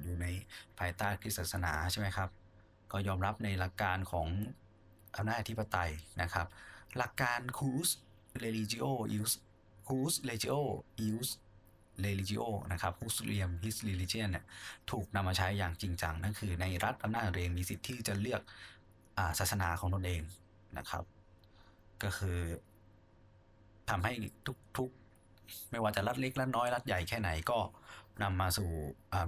[0.04, 0.26] อยู่ใน
[0.78, 2.28] ภายใต้คริสตศาสนาใช่ไหมครับ
[2.92, 4.28] ก็ยอมรับในหลักการของ
[5.16, 5.90] อำนาจอธิปไตย
[6.22, 6.46] นะครับ
[6.96, 7.88] หลักการ cus
[8.42, 9.32] religio ius
[9.88, 10.60] cus legio
[11.06, 11.28] ius
[12.04, 14.44] religio นะครับ cus liam his religion เนี่ย
[14.90, 18.42] ถูกนำมาใช้อย่างจริงจัง นั่นคือในรัฐอำนาจเองมีสิทธิ์ที่จะเลือก
[19.38, 20.22] ศาสนาของตนเอง
[20.78, 21.04] นะครับ
[22.02, 22.38] ก็คือ
[23.90, 24.12] ทำให้
[24.76, 24.90] ทุก
[25.70, 27.58] ไม่ว่าจะรัฐเล็กรัฐน้อยรัฐใหญ่แค่ไหนก็
[28.22, 28.70] นำมาสู่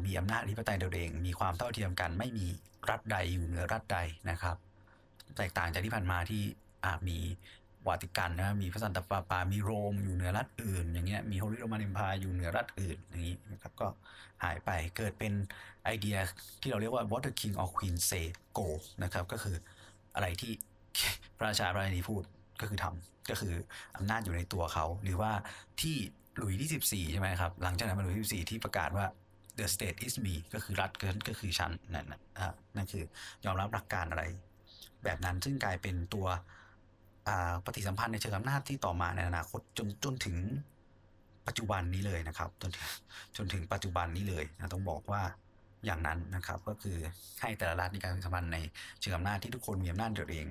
[0.04, 2.46] มีอำนาจอธิปไตยตัวเอง มีความเท่าเทียมกัน ไม่มี
[2.90, 3.98] รัฐใดอยู่เหนือรัฐใด
[4.30, 4.56] นะครับ
[5.36, 6.42] แตกต่างจากที่ผ่านมาที่
[6.84, 7.18] อามี
[7.86, 13.88] วาติกันนะมีพระสันตะปาปา มีโรมอยู่เหนือรัฐอื่น อย่างเงี้ย มีโฮลิโรมันเอมพายอยู่เหนือรัฐอื่น อย่างนี้นะครับ ก็
[14.44, 15.32] หายไป เกิดเป็น
[15.84, 16.16] ไอเดีย
[16.60, 18.26] ที่เราเรียกว่า what the king or queen say
[18.58, 18.66] go
[19.02, 19.56] นะครับ ก็คือ
[20.14, 20.52] อะไรที่
[21.36, 22.22] พระราชาพระราชินีพูด
[22.60, 23.54] ก็คือทำก็คือ
[23.96, 25.32] อำนาจอยู่ในตัวเขา หรือว่า
[25.80, 25.96] ที่
[26.36, 29.06] หลุยที่ 14 ใช่ไหมครับ หลังจากนั้นมาหลุยที่14 ที่ประกาศว่า
[29.58, 30.90] the state is me ก็คือรัฐ
[31.28, 32.20] ก็คือฉันนั่นนะ
[32.76, 33.04] นั่นคือ
[33.44, 34.22] ยอมรับหลักการอะไร
[35.04, 36.26] แบบนั้นซึ่งกลายเป็นตัว
[37.64, 40.36] ปฏิสัมพันธ์ในเชิงอำนาจที่ต่อมาในอนาคตจนจนถึง
[41.46, 42.70] ปัจจุบันนี้เลยนะครับ จน
[43.36, 45.22] จนถึงปัจจุบันนี้เลยนะต้องบอกว่า
[45.86, 46.96] อย่างนั้นนะครับ ก็คือ
[47.40, 48.58] ให้แต่ละรัฐมีการสัมพันธ์ใน
[49.00, 50.46] เชิงอำนาจที่ทุกคนมีอำนาจตัวเอง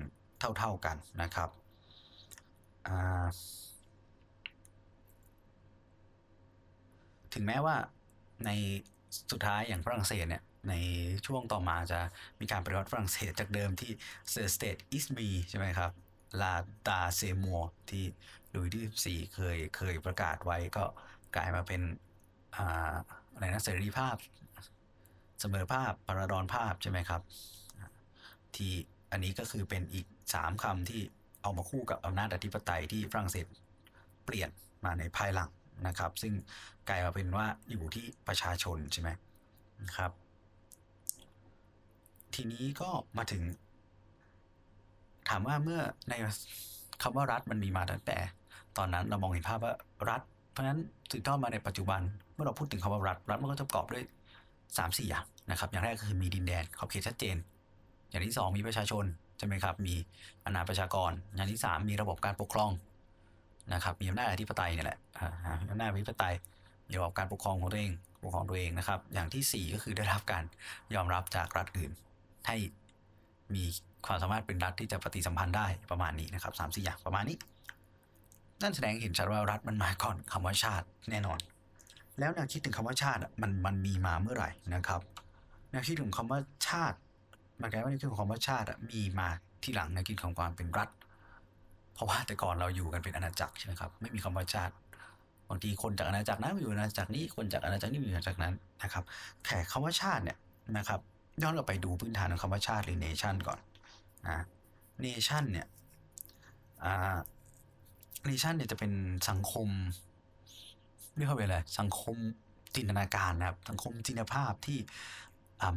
[0.58, 1.48] เท่า ๆกันนะครับ
[7.32, 7.76] ถึงแม้ว่า
[8.44, 8.50] ใน
[9.30, 10.74] สุดท้ายอย่างฝรั่งเศสเนี่ย ใน
[11.26, 12.00] ช่วงต่อมาจะ
[12.40, 13.90] มีการปฏิวัติฝรั่งเศสจากเดิมที่
[14.30, 15.90] the state is me ใช่ไหมครับ
[16.40, 18.04] L'État, c'est moi ที่ห
[18.54, 20.84] ลุยส์ที่14เคยเคยประกาศไว้ก็
[21.36, 21.82] กลายมาเป็น
[23.32, 24.16] อะไรนะเสรีภาพ
[25.40, 27.22] เสมอภาคภราดรภาพใช่ไหมครับ
[28.54, 28.72] ที่
[29.10, 31.02] อันนี้ก็คือเป็นอีกสามคำที่
[31.46, 33.46] เอามาคู่กับอำนาจอธิปไตยที่ฝรั่งเศส
[34.24, 34.50] เปลี่ยน
[34.84, 35.50] มาในภายหลัง
[35.86, 36.32] นะครับ ซึ่ง
[36.88, 39.10] กลายมาเป็นว่าอยู่ที่ประชาชนใช่ไหม
[39.84, 40.10] นะครับ
[42.34, 43.42] ทีนี้ก็มาถึง
[45.28, 46.14] ถามว่าเมื่อใน
[47.02, 48.18] คำว่ารัฐมันมีมาตั้งแต่
[48.76, 49.74] ตอนนั้นเรามองเห็นภาพว่า
[50.10, 50.78] รัฐ เพราะฉะนั้น
[51.10, 52.00] สืบทอดมาในปัจจุบัน
[52.34, 54.04] เมื่อเราพูดถึงคำว่ารัฐ รัฐมันก็จะประกอบด้วย
[54.44, 57.36] 3ามสี่อย่างนะครับ อย่างแรกก็คือมีดินแดนขอบเขตชัดเจน
[58.10, 59.04] อย่างที่ 2 มีประชาชน
[59.38, 59.94] ใช่ไหมครับ มี
[60.44, 62.70] อาณาประชากรอย่างที่3มีระบบการปกครอง
[63.72, 64.98] นะครับ มีอำนาจอธิปไตยนี่แหละ
[65.70, 66.34] อำนาจอธิปไตย
[66.88, 70.44] มีระบบการปกครองของตัวเองปกครองตัวเองนะครับ อย่างที่ 4 ก็คือได้รับการ
[70.94, 71.90] ยอมรับจากรัฐอื่น
[72.46, 72.56] ให้
[73.54, 73.64] มี
[74.06, 77.36] ความสามารถเป็นรัฐที่จะปฏิสัมพันธ์ได้ประมาณนี้นะครับสามสี่อย่างประมาณนี้
[78.62, 81.38] นั่นแสดงเห็นชัดว่ารัฐมันมาก่อนคำว่าชาติแน่นอน
[82.18, 85.00] แล้วแนวคิดถึงคำว่าชาติมันมันมีมาเมื่อไหร่นะครับ
[85.70, 86.98] แนวคิดถึงคำว่าชาติ
[87.60, 89.28] มันกลายว่าแนวคิดของคำว่าชาติมีมา
[89.62, 90.88] ที่หลังแนวคิดของความเป็นรัฐ
[91.94, 94.74] เพราะว่าแต่ก่อนเราอยู่กันเป็นอาณาจักรใช่ไหมครับ ไม่มีคำว่าชาติ
[95.48, 99.04] บางทีคนจากอาณาจักรนั้นอยู่อาณาจักรนี้คนจากอาณาจักรนี้อยู่อาณาจักรนั้นนะครับ
[99.44, 100.38] แค่คำว่าชาติเนี่ย
[100.76, 101.00] นะครับ
[101.42, 103.58] ย้อนกลับไปดูพื้นฐานของคำว่าชาติหรือเนชั่นก่อน
[104.26, 104.44] นะ
[105.02, 105.66] เนชั่นเนี่ย
[108.24, 108.92] เนชั่นเนี่ยจะเป็น
[109.28, 109.68] สังคม
[111.16, 112.16] เรียกว่าเป็นอะไรสังคม
[112.76, 114.78] จินตนาการนะครับ สังคมจินตภาพที่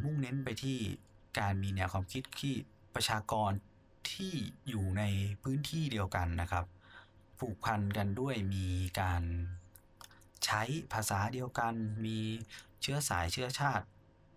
[0.04, 0.78] มุ่งเน้นไปที่
[1.38, 2.54] การมีแนวความคิดที่
[2.94, 3.50] ประชากร
[4.10, 4.32] ที่
[4.68, 5.02] อยู่ใน
[5.42, 6.64] พื้นที่เดียวกันนะครับ
[7.38, 8.68] ผูกพันกันด้วยมี
[9.00, 9.22] การ
[10.44, 10.62] ใช้
[10.92, 12.18] ภาษาเดียวกัน มี
[12.82, 13.86] เชื้อสายเชื้อชาติ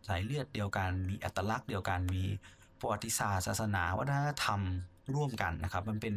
[0.08, 2.24] สายเลือดเดียวกัน มีอัตลักษณ์เดียวกัน มี
[2.80, 4.62] ประวัติศาสตร์ศาสนาวัฒนธรรม
[5.16, 6.16] ร่วมกันนะครับ มันเป็น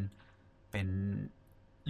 [0.70, 0.88] เป็น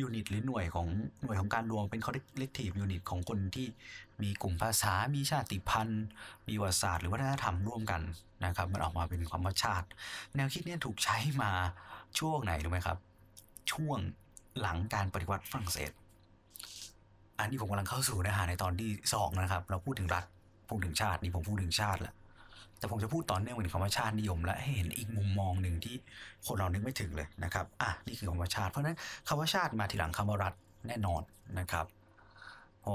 [0.00, 0.87] ยูนิตหรือหน่วยของ
[1.22, 3.66] หน่วยของการรวมเป็น collective unit ของคนที่
[4.22, 6.04] มีกลุ่มภาษา มีชาติพันธุ์
[6.48, 8.02] มีวัฒนศาสตร์หรือวัฒนธรรมร่วมกัน
[8.44, 9.87] นะครับ มันออกมาเป็นความว่าชาติ
[10.37, 11.50] แนวคิดนี้ถูกใช้มา
[12.18, 12.98] ช่วงไหนรู้ไหมครับ
[13.72, 13.98] ช่วง
[14.61, 15.90] หลังการปฏิวัติฝรั่งเศส
[17.38, 20.24] อันนี้ผมกำลังเข้าสู่เนื้อหาในตอนที่สองนะครับ เราพูดถึงรัฐ
[20.68, 22.14] พูดถึงชาตินี่ผมพูดถึงชาติแหละ
[22.79, 25.96] แต่ผมจะพูดต่อเนื่องไปถึงคำว่าชาตินิยม และให้เห็นอีกมุมมองหนึ่งที่
[26.46, 28.98] คนเรานึกไม่ถึงเลยนะครับอะนี่คือคำว่าชาติ เพราะฉะนั้น
[29.29, 30.55] คำว่าชาติมาทีหลังคำว่ารัฐ
[30.87, 31.22] แน่นอน
[31.59, 31.87] นะครับ
[32.85, 32.94] พอ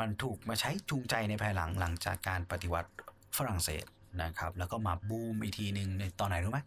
[0.00, 2.90] มันถูกมาใช้จูงใจในภายหลังหลังจากการปฏิวัติ
[3.36, 3.84] ฝรั่งเศส
[4.22, 6.60] นะครับ แล้วก็มาบูมอีกทีหนึ่งในตอนไหนรู้ไหม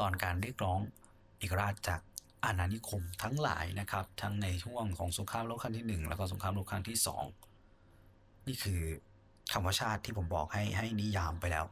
[0.00, 0.78] ตอนการเรียกร้อง
[1.38, 2.00] เอกราชจาก
[2.44, 6.98] อาณานิคมทั้งหลายนะครับ ทั้งในช่วงของสงครามโลกครั้งที่ 1 แล้วก็สงครามโลกครั้งที่
[7.72, 8.80] 2 นี่คือ
[9.52, 11.64] คำว่าชาติที่ผมบอกให้ให้นิยามไปแล้ว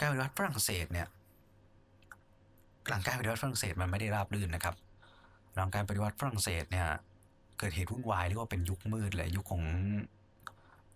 [0.00, 1.08] การปฏิวัติฝรั่งเศสเนี่ย
[2.88, 4.74] หลังการปฏิวัติฝรั่งเศสมันไม่ได้ราบรื่นนะครับ
[5.54, 6.88] หลังการปฏิวัติฝรั่งเศสเนี่ย
[7.58, 9.64] เกิดเหตุวุ่นวายเรียกว่าเป็นยุคมืดเลยยุคของ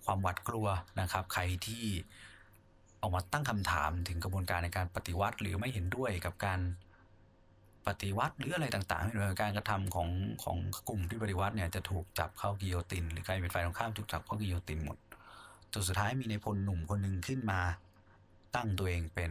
[0.05, 0.67] ความหวาดกลัว
[1.01, 1.85] นะครับ ใครที่
[3.01, 6.61] ออกมาตั้งคำถามถึงกระบวนการในการปฏิวัติ หรือไม่เห็นด้วยกับการ
[7.91, 10.09] ปฏิวัติหรืออะไรต่างๆไม่ว่าการกระทำของ
[10.45, 10.57] ของ
[10.89, 14.97] กลุ่มที่ปฏิวัติเนี่ยจะถูกจับเข้ากิโยติน หรือใครเป็นฝ่ายตรงข้ามถูกจับเข้ากิโยตินหมด
[15.73, 17.61] จนสุดท้ายมีในพลหนุ่มคนหนึ่งขึ้นมา
[18.57, 19.31] ตั้งตัวเองเป็น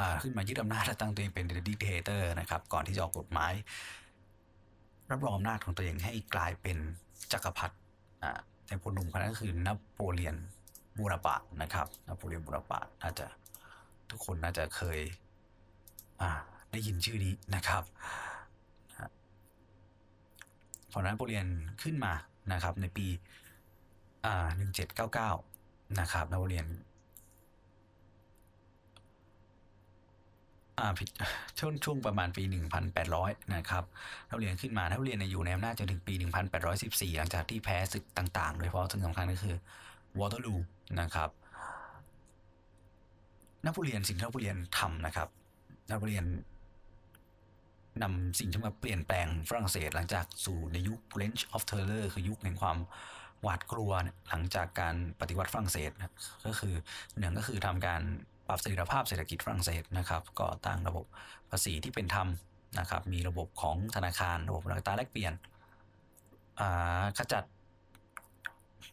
[0.00, 3.52] อ่าขึ้นมายึดอำนาจและตั้งตัวเองเป็นดิเตเตอร์นะครับ ก่อนที่จะออกกฎหมาย
[5.10, 6.78] รับรองอำนาจของตัวเองให้กลายเป็น
[7.32, 7.74] จักรพรรดิ
[8.22, 10.36] อ่าในพลหนุ่มคนนั้นก็คือนโปเลียน
[10.98, 13.26] บูราปานะครับนโปเลียนบูราปาน่าจะ
[14.10, 14.98] ทุกคนน่าจะเคย
[16.22, 16.30] อ่า
[16.72, 17.82] ได้ยินชื่อนี้นะครับ
[20.92, 21.46] พอนั้นโปเลียน
[21.82, 22.12] ขึ้นมา
[22.52, 23.06] นะครับ ในปี
[24.24, 25.30] อ่าหนึ่งเจ็ดเก้าเก้า
[26.00, 26.66] นะครับนโปเลียน
[30.78, 31.08] อ่าผิด
[31.58, 32.42] ช่วงช่วงประมาณปี
[32.98, 33.84] 1,800 นะครับ
[34.28, 36.14] นโปเลียนขึ้นมานโปเลียนอยู่ในอำนาจจนถึงปี
[36.62, 39.56] 1,814 หลังจากที่แพ้ศึกต่างๆ โดยเฉพาะซึ่งสำคัญก็คือ
[40.18, 40.54] วอเตอร์ลู
[41.00, 41.30] นะครับ
[43.64, 45.28] นโปเลียนสิ่งที่นโปเลียนทำนะครับ
[45.90, 46.26] นโปเลียน
[48.02, 52.78] นำสิ่งที่มาเปลี่ยนแปลงฝรั่งเศสหลังจากสู่ในยุค Reign of Terror คือยุคแห่งความ
[53.42, 53.92] หวาดกลัว
[54.28, 55.90] หลังจากการปฏิวัติฝรั่งเศส
[56.46, 56.74] ก็คือ
[57.18, 58.02] หนึ่งก็คือทำการ
[58.48, 61.06] ปรับเสถียรภาพเศรษฐกิจฝรั่งเศสนะครับก็ตั้งระบบ
[61.50, 62.28] ภาษีที่เป็นธรรม
[62.78, 65.32] นะครับมีระบบของธนาคารระบบอัตราแลกเปลี่ยน
[67.18, 67.44] ขจัด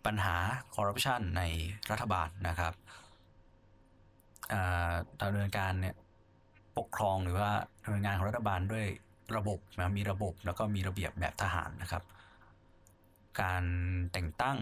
[0.06, 0.36] ปัญหา
[0.76, 1.44] คอร์รัปชันใน
[1.92, 2.74] รัฐบาลนะครับ
[5.22, 5.96] ดำเนินการเนี่ย
[6.80, 7.50] ปกครองหรือว่า
[7.84, 8.86] ดำเนินงานของรัฐบาลด้วย
[9.38, 12.04] ระบบนะมีระบบแล้วก็มีระเบียบแบบทหารนะครับ
[13.42, 13.64] การ
[14.12, 14.58] แต่งตั้ง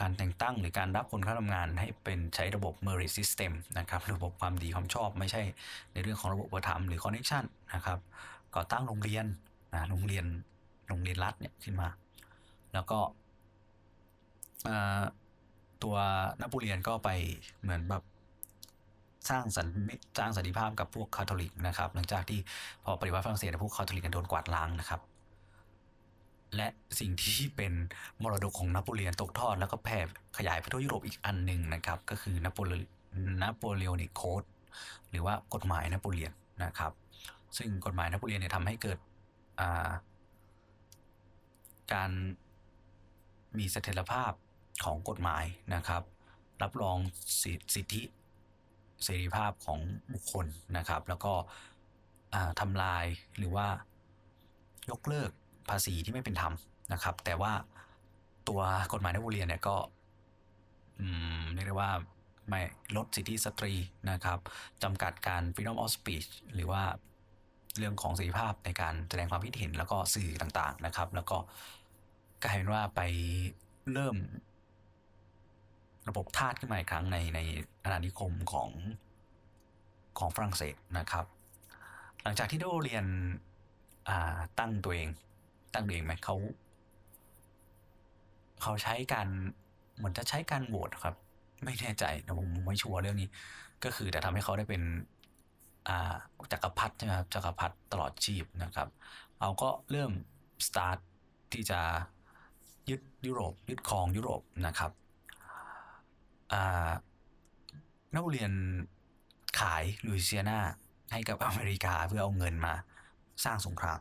[0.00, 5.42] การแต่งตั้งหรือการรับคนเข้าทำงานให้เป็นใช้ระบบ merit system นะครับระบบความดีความชอบไม่ใช่
[5.92, 7.98] ในเรื่องของระบบประธรรมหรือ connection นะครับ
[8.54, 9.26] ก่อตั้งโรงเรียน
[9.74, 10.24] นะโรงเรียน
[10.88, 11.88] โรงเรียนรัฐเนี่ยขึ้นมา
[12.72, 12.98] แล้วก็
[15.82, 15.96] ตัว
[16.40, 17.10] นโปเลียนก็ไป
[17.62, 18.02] เหมือนแบบ
[19.28, 19.66] สร้างสัน
[20.18, 22.40] สร้างสันติภาพกับพวกคาทอลิกนะครับ หลังจากที่
[22.84, 25.00] พอปฏิวัติฝรั่งเศสพวกคาทอลิกโดนกวาดล้างนะครับ
[26.56, 26.68] และ
[27.00, 27.72] สิ่งที่เป็น
[28.22, 29.98] มรดกของนโปเลียนตกทอด แล้วก็แผ่
[30.36, 32.72] ขยายไปทั่วยุโรปอีกอันหนึ่งนะครับ ก็คือนโปเล
[33.42, 34.42] Napoleonic Code
[35.10, 36.32] หรือว่ากฎหมายนโปเลียน
[36.64, 36.92] นะครับ
[37.58, 38.98] ซึ่งกฎหมายนโปเลียนเนี่ยทำให้เกิด
[41.92, 42.10] การ
[43.58, 44.32] มีเสถียรภาพ
[44.84, 46.02] ของกฎหมายนะครับ
[46.62, 46.96] รับรอง
[47.74, 48.02] สิทธิ
[49.04, 49.78] เสรีภาพของ
[50.12, 51.32] บุคคลนะครับ แล้วก็
[52.60, 53.04] ทำลาย
[53.38, 53.66] หรือว่า
[54.90, 55.30] ยกเลิก
[55.70, 56.52] ภาษีที่ไม่เป็นธรรม
[56.92, 57.52] นะครับ แต่ว่า
[58.48, 58.60] ตัว
[58.92, 59.76] กฎหมายนโปเลียนเนี่ยก็
[61.54, 61.90] เรียกได้ว่า
[62.48, 62.60] ไม่
[62.96, 63.72] ลดสิทธิสตรี
[64.10, 64.38] นะครับ
[64.82, 66.82] จำกัดการ freedom of speech หรือว่า
[67.78, 71.38] เรื่องของเสรีภาพในการแสดงความคิดเห็นแล้วก็สื่อต่างๆนะครับ แล้วก็
[72.42, 73.00] กลายเป็นว่าไป
[73.92, 74.16] เริ่ม
[76.08, 77.40] ระบบทาสขึ้นมาอีกครั้งในใน
[77.82, 78.70] อาณานิคมของ
[80.18, 81.26] ของฝรั่งเศสนะครับ
[82.22, 83.06] หลังจากที่โดเรียน
[84.58, 85.08] ตั้งตัวเอง
[85.74, 86.36] ตั้งตัวเองไหมเขา
[88.62, 89.28] เขาใช้การ
[89.96, 91.14] เหมือนจะใช้การโหวตครับ
[91.64, 93.28] ไม่แน่ใจนะผมไม่ชัวร์เรื่องนี้
[93.84, 94.82] ก็คือแต่ทำให้เขาได้เป็น
[96.52, 98.88] จักรพรรดิใช่ไหมครับจักรพรรดิตลอดชีพนะครับ
[99.40, 100.12] เราก็เริ่ม
[100.66, 100.98] สตาร์ท
[101.52, 101.80] ที่จะ
[102.90, 104.92] ยึดยุโรปยึดครองยุโรปนะครับ
[108.14, 108.52] นักเรียน
[109.60, 110.60] ขายลุยเซียนา
[111.12, 112.74] ให้กับอเมริกาเพื่อเอาเงินมา
[113.44, 113.98] สร้างสงคราม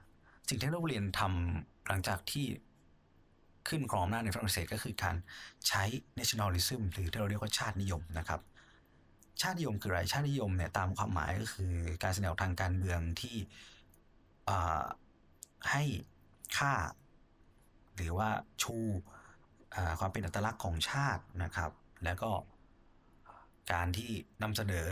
[0.49, 2.45] สิ่งที่นักเรียนทำหลังจากที่
[3.67, 5.15] ขึ้นครองอำนาจในฝรั่งเศสก็คือการ
[5.67, 5.83] ใช้
[6.19, 8.41] nationalism หรือที่เราเรียกว่าชาตินิยมนะครับ
[9.41, 13.35] ชาตินิยมคืออะไร ชาตินิยมเนี่ยตามความหมายก็คือการแสดงทางการเมืองที่
[15.69, 15.83] ให้
[16.57, 16.73] ค่า
[17.95, 18.29] หรือว่า
[18.61, 18.75] ชู
[19.99, 21.71] ความเป็นอัตลักษณ์ของชาตินะครับ
[22.03, 22.31] แล้วก็
[23.71, 24.09] การที่
[24.43, 24.87] นำเสนอ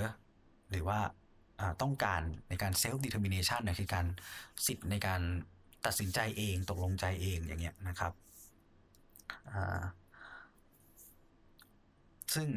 [0.70, 1.00] หรือว่า
[1.82, 4.06] ต้องการในการ self-determination นะคือการ
[4.66, 5.22] สิทธิ์ในการ
[5.86, 8.14] ตัดสินใจเองตกลงใจเองอย่างเงี้ยนะครับ
[12.34, 12.48] ซึ่ง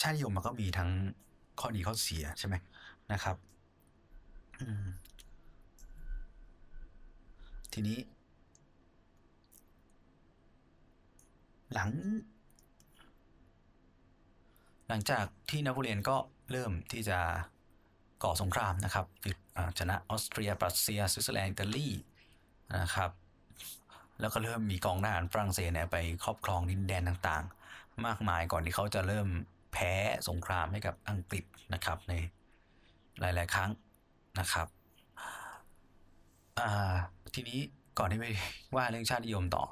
[0.00, 0.90] ชาตินิยมมันก็มีทั้ง
[1.60, 2.54] ข้อดีข้อเสียใช่ไหม
[3.12, 3.36] นะครับ
[7.72, 7.98] ทีนี้
[11.74, 11.90] หลัง
[14.88, 16.16] หลังจากที่นโปเลียนก็
[16.50, 17.18] เริ่มที่จะ
[18.24, 19.06] ก่อสงครามนะครับ
[19.78, 21.88] ชนะออสเตรียปรัสเซียสวิตเซอร์แลนด์อิตาลี
[22.76, 23.10] นะครับ
[24.20, 29.28] แล้วก็เริ่มมีกองทหารฝรั่งเศสเนี่ยไปครอบครองดินแดนต่างๆ มากมายก่อนที่เขาจะเริ่ม
[29.72, 29.92] แพ้
[30.28, 32.12] สงครามให้กับอังกฤษนะครับใน
[33.20, 33.70] หลาย ๆ ครั้ง
[34.38, 34.66] นะครับ
[37.34, 37.60] ทีนี้
[37.98, 38.26] ก่อนที่ไป
[38.76, 39.64] ว่าเรื่องชาตินิยมต่อ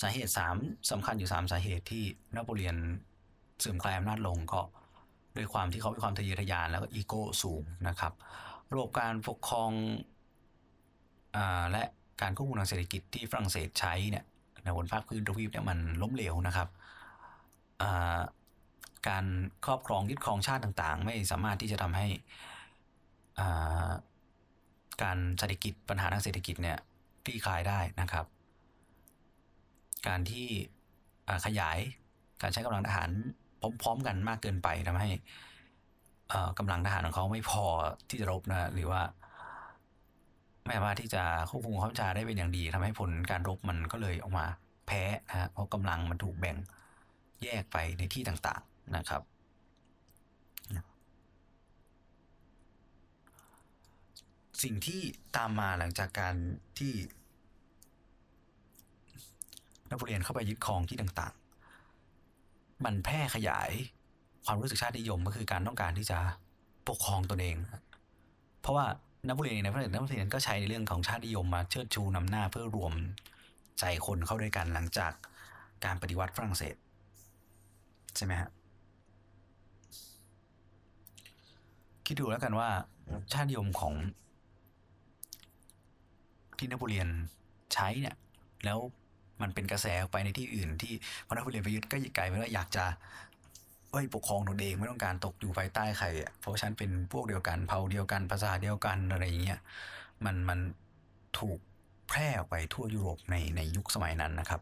[0.00, 0.56] สาเหตุสาม
[0.90, 2.76] สำคัญอยู่สามสาเหตุที่นโปเลียน
[3.60, 4.60] เสื่อมคลายอำนาจลงก็
[5.36, 8.12] ด้วยความที่เขามีความทะเยอทะยานแล้วก็อีโก้สูงนะครับ
[8.72, 9.70] ระบบการปกครอง
[11.36, 11.38] อ
[11.72, 11.82] และ
[12.20, 14.24] การควบคุมทางเศรษฐกิจที่ฝรั่งเศสใช้เนี่ย
[14.62, 16.68] ในบนภาคพื้นทวีปเนี่ยมันล้มเหลวนะครับ
[19.08, 19.24] การ
[19.66, 22.06] ครอบครองยึดครองชาติต่างๆ ไม่สามารถที่จะทำให้
[25.02, 26.78] การเศรษฐกิจปัญหาทางเศรษฐกิจเนี่ย
[27.24, 28.26] คลี่คลายได้นะครับ
[30.06, 30.46] การที่
[31.46, 31.78] ขยาย
[32.42, 33.10] การใช้กำลังทหาร
[33.82, 35.10] พร้อมๆกันมากเกินไปทำให้
[36.58, 37.64] กำลังทหารของเขาไม่พอ
[38.08, 39.02] ที่จะรบนะหรือว่า
[40.64, 44.46] ไม่สามารถที่จะควบคุมข้ามชาได้เป็นอย่างดี ทำให้ผลการรบมันก็เลยออกมา
[44.86, 46.56] แพ้นะฮะเพราะกำลังมันถูกแบ่ง
[47.42, 49.22] แยกไปในที่ต่างๆนะครับ
[54.62, 55.00] สิ่งที่
[55.36, 56.34] ตามมาหลังจากการ
[56.78, 56.92] ที่
[59.92, 63.70] นโปเลียนเข้าไปยึดครองที่ต่างๆ มันแพร่ขยาย
[64.44, 66.18] ความรู้สึกชาตินิยมก็คือการต้องการที่จะ
[66.88, 67.56] ปกครองตนเอง
[68.60, 68.86] เพราะว่า
[69.28, 72.92] นโปเลียนในฝรั่งเศนโปเลียนก็ใช้ในเรื่องของชาตินิยมมาเชิดชูนำหน้าเพื่อรวม
[73.80, 75.12] ใจคนเข้าด้วยกันหลังจาก
[75.84, 76.76] การปฏิวัติฝรั่งเศส
[78.16, 78.50] ใช่ไหมฮะ
[82.06, 82.68] คิดดูแล้วกันว่า
[83.32, 83.94] ชาตินิยมของ
[86.58, 87.08] ที่นโปเลียน
[87.74, 88.16] ใช้เนี่ย
[88.64, 88.78] แล้ว
[89.42, 90.92] มันเป็นกระแสออกไปในที่อื่น ที่
[91.26, 92.84] พอนโปเลียนไปยึดก็กลายเป็นว่าอยากจะ
[93.90, 99.60] เอ้ยปกครองตนเองไม่ต้องการตกอยู่ภายใต้ใครอะเพราะฉันเป็นพวกเดียวกันเผ่าเดียวกันภาษาเดียวกันอะไรอย่างเงี้ย
[100.24, 100.58] มันมัน
[101.38, 101.58] ถูก
[102.08, 104.60] แพร่ออกไปทั่วยุโรปในในยุคสมัยนั้นนะครับ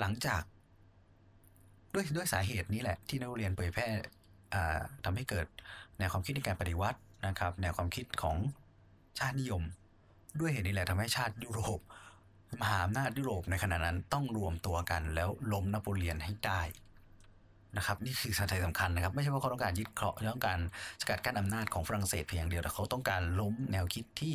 [0.00, 0.42] หลังจาก
[1.92, 3.88] ด้วยด้วยสาเหตุนี้แหละ ที่นักเรียนเผยแพร่
[5.04, 5.46] ทำให้เกิด
[5.98, 8.36] แนวความคิดในการปฏิวัตินะครับ แนวความคิดของ
[9.18, 9.62] ชาตินิยม
[10.40, 11.80] ด้วยเหตุนี้แหละทำให้ชาติยุโรป
[12.60, 16.62] มหาอำนาจยุโรปในขณะนั้นต้องรวมตัวกันแล้วล้มนโปเลียนให้ได้
[17.76, 20.58] นะครับนี่คือสาเหตุสำคัญนะครับ ไม่ใช่ว่าเขาต้องการยึดเคราะห์ต้องการ
[21.00, 24.34] สกัดกั้นอำนาจของฝรั่งเศสเพียงเดียวแต่เขาต้องการล้มแนวคิดที่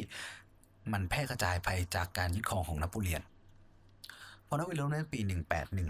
[0.93, 3.21] มันแพร่กระจายไปจากการยึดครองของนโปเลียน
[4.47, 5.19] พอนโปเลียนในปี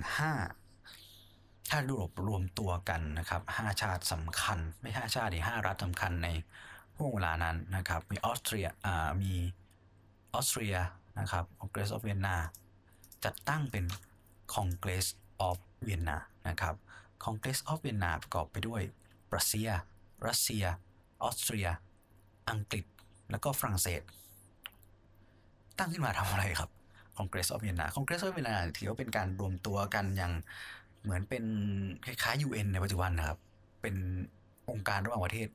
[0.10, 6.28] 1815 ชาติยุโรปรวมตัวกันนะครับห้าชาติสำคัญ ไม่ห้าชาติดิห้ารัฐสำคัญใน
[6.98, 9.34] ห่วงเวลานั้นนะครับ มีออสเตรียอ่ามี
[10.34, 10.76] ออสเตรีย
[11.20, 12.36] นะครับ Congress of Vienna
[13.26, 13.86] จัดตั้งเป็น
[14.54, 15.06] Congress
[15.42, 16.76] of Vienna นะครับ
[17.24, 18.82] Congress of Vienna ประกอบไปด้วย
[19.32, 19.70] ปรัสเซีย
[20.28, 20.66] รัสเซีย
[21.24, 21.68] ออสเตรีย
[22.50, 22.86] อังกฤษ
[23.32, 24.02] แล้วก็ฝรั่งเศส
[25.78, 26.70] ตั้งขึ้นมาทำอะไรครับ
[27.18, 30.34] Congress of Vienna Congress of Vienna ถือว่าเป็นการรวมตัวกันอย่าง
[31.04, 31.44] เหมือนเป็น
[32.06, 33.40] คล้ายๆ UN ในปัจจุบันนะครับ
[33.82, 33.96] เป็น
[34.72, 35.50] องค์การระหว่างประเทศ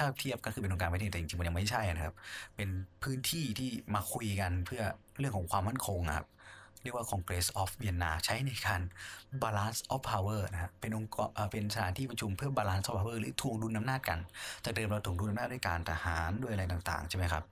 [0.00, 2.14] ถ้าเทียบก็คือเป็นองค์การประเทศแต่จริงๆมันยังไม่ใช่นะครับ
[2.56, 2.68] เป็น
[3.02, 4.82] พื้นที่ที่มาคุยกันเพื่อ
[5.18, 6.28] เรื่องของความมั่นคงครับ
[6.82, 8.80] เรียกว่า Congress of Vienna ใช้ในการ
[9.42, 14.18] balance of power นะเป็นองค์กรเป็นสถานที่ประชุมเพื่อ balance of power หรือถ่วงดุลอำนาจกัน
[14.62, 17.44] แต่เดิมเราถ่วงดุลอำนาจด้วยการทหารด้วยอะไรต่างๆ ใช่ไหมครับ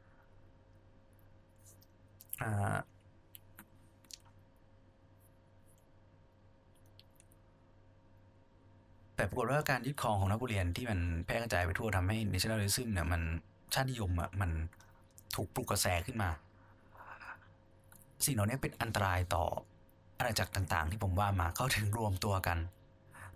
[9.19, 13.23] แต่ปรากฏว่าการยึดครองของนโปเลียนที่มันแพร่กระจายไปทั่วทำให้ nationalism เนี่ยมัน
[13.75, 14.51] ชาตินิยมอะมัน
[15.35, 16.31] ถูกปลุกกระแสขึ้นมา
[18.25, 19.45] สิ่งเหล่านี้เป็นอันตรายต่อ
[20.19, 22.59] อาณาจักรต่าง ๆ ที่ผมว่ามาเขาถึงรวมตัวกัน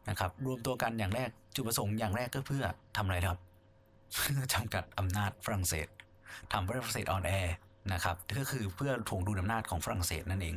[0.08, 2.64] นะครับ รวมตัวกันอย่างแรกจุดประสงค์อย่างแรกก็เพื่อ
[2.96, 3.38] ทำอะไรครับ
[4.16, 5.88] เพื่อจำกัดอำนาจฝรั่งเศส
[6.52, 7.54] ทำฝรั่งเศสออนแอร์
[7.92, 10.56] นะครับก็คือเพื่อทวงดุลอำนาจของฝรั่งเศสนั่นเอง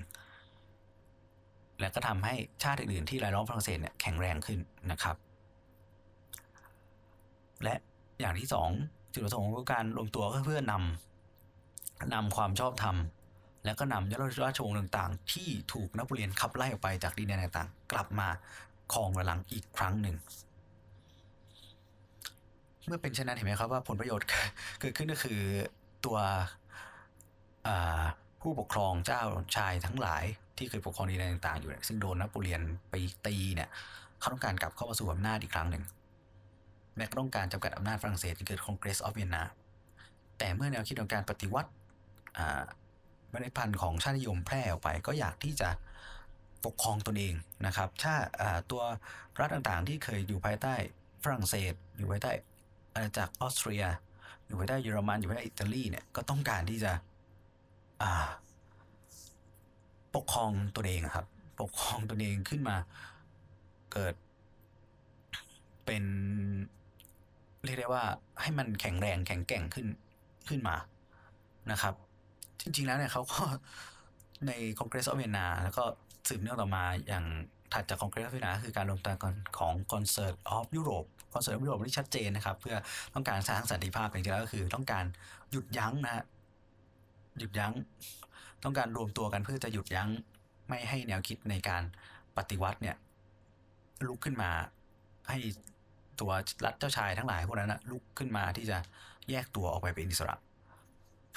[1.80, 2.34] และก็ทำให้
[2.64, 4.60] ชาติอื่นๆที่รายล้อมฝรั่งเศสเนี่ยแข็งแรงขึ้น
[4.92, 5.16] นะครับ
[7.64, 7.76] และ
[8.20, 8.70] อย่างที่สอง
[9.14, 12.96] จุดประสงค์ของการรวมตัวก็เพื่อนำนำความชอบธรรม
[13.66, 18.28] แล้วก็นำยอดราชวงศ์ต่างๆ ที่ถูกนโปเลียนขับไล่ออกไปจากดินแดนต่างๆ กลับมา
[18.94, 20.16] ครองระลังอีกครั้งหนึ่ง
[22.86, 24.28] เมื่อเป็นเช่นนั้นเห็นไหมครับว่าผลประโยชน์
[24.80, 25.42] เกิดขึ้นก็คือ
[26.06, 26.18] ตัว
[28.42, 29.22] ผู้ปกครองเจ้า
[29.56, 30.24] ชายทั้งหลาย
[30.58, 32.94] ที่เคยปกครองดินแดนต่างๆอยู่ซึ่งโดนนโปเลียนไป
[33.26, 33.70] ตีเนี่ย
[34.20, 35.84] เขาต้องการกลับเข้ามาสู่อำนาจอีกครั้งหนึ่ง
[36.96, 39.44] แล้วก็ต้องการจำกัดอำนาจฝรั่งเศสเกิด Congress of Vienna
[40.38, 41.70] แต่เมื่อแนวคิดของการปฏิวัติ
[43.30, 45.70] เมล็ดพันธุ์ของชาตินิยมแพร่ออกไป ก็อยากที่จะ
[46.66, 47.34] ปกครองตนเอง
[47.66, 48.14] นะครับถ้า
[48.72, 48.82] ตัว
[49.40, 50.74] รัฐต่างๆ ที่เคยอยู่ภายใต้
[51.24, 52.32] ฝรั่งเศส อยู่ภายใต้
[52.94, 53.84] อาณาจักรออสเตรีย
[54.46, 56.92] อยู่ภายใต้เยอรมันอยู่ภายใต้อิตาลีเนี่ยก็ต้องการที่จะ
[60.16, 61.26] ปกครองตนเองครับ
[61.62, 62.76] ปกครองตนเองขึ้นมา
[63.94, 64.14] เกิด
[65.86, 66.04] เป็น
[67.64, 68.04] เรียกได้ว่า
[68.42, 69.88] ให้มันแข็งแรงแข็งแกร่งขึ้น
[70.48, 70.76] ขึ้นมา
[71.72, 71.94] นะครับ
[72.62, 73.42] จริง ๆ แล้วเนี่ยเขาก็
[74.48, 75.84] ใน Congress of Vienna แล้วก็
[76.28, 77.26] สืบเนื่องต่อมาอย่าง
[77.74, 82.76] ถัดจาก Congress of Vienna คือการรวมตัวกันของ Concert of ยุโรปคอนเสิร์ตออฟยุโรปที่ชัดเจนนะครับ เพื่อ
[83.14, 85.06] ต้องการสร้างสันติภาพจริงๆแล้วก็คือ ต้องการ
[85.52, 86.26] หยุดยั้งนะ
[87.40, 87.74] หยุดยั้ง
[88.66, 90.10] ต้องการรวมตัวกันเพื่อจะหยุดยั้ง
[90.70, 91.84] ไม่ให้แนวคิดในการ
[92.38, 92.96] ปฏิวัติเนี่ย
[94.08, 94.50] ลุกขึ้นมา
[95.30, 95.38] ให้
[96.20, 96.32] ตัว
[96.66, 98.78] รัฐเจ้าชายทั้งหลายพวกนั้นนะลุกขึ้นมาที่จะ
[99.30, 100.36] แยกตัวออกไปเป็นอิสระ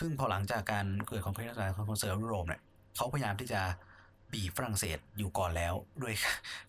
[0.01, 2.63] ซึ่งพอหลังจากการเกิดของเพลงของคอนเสิร์ตยุโรปเนี่ย
[2.97, 3.61] เขาพยายามที่จะ
[4.33, 6.15] บีฝรั่งเศสอยู่ก่อนแล้วด้วย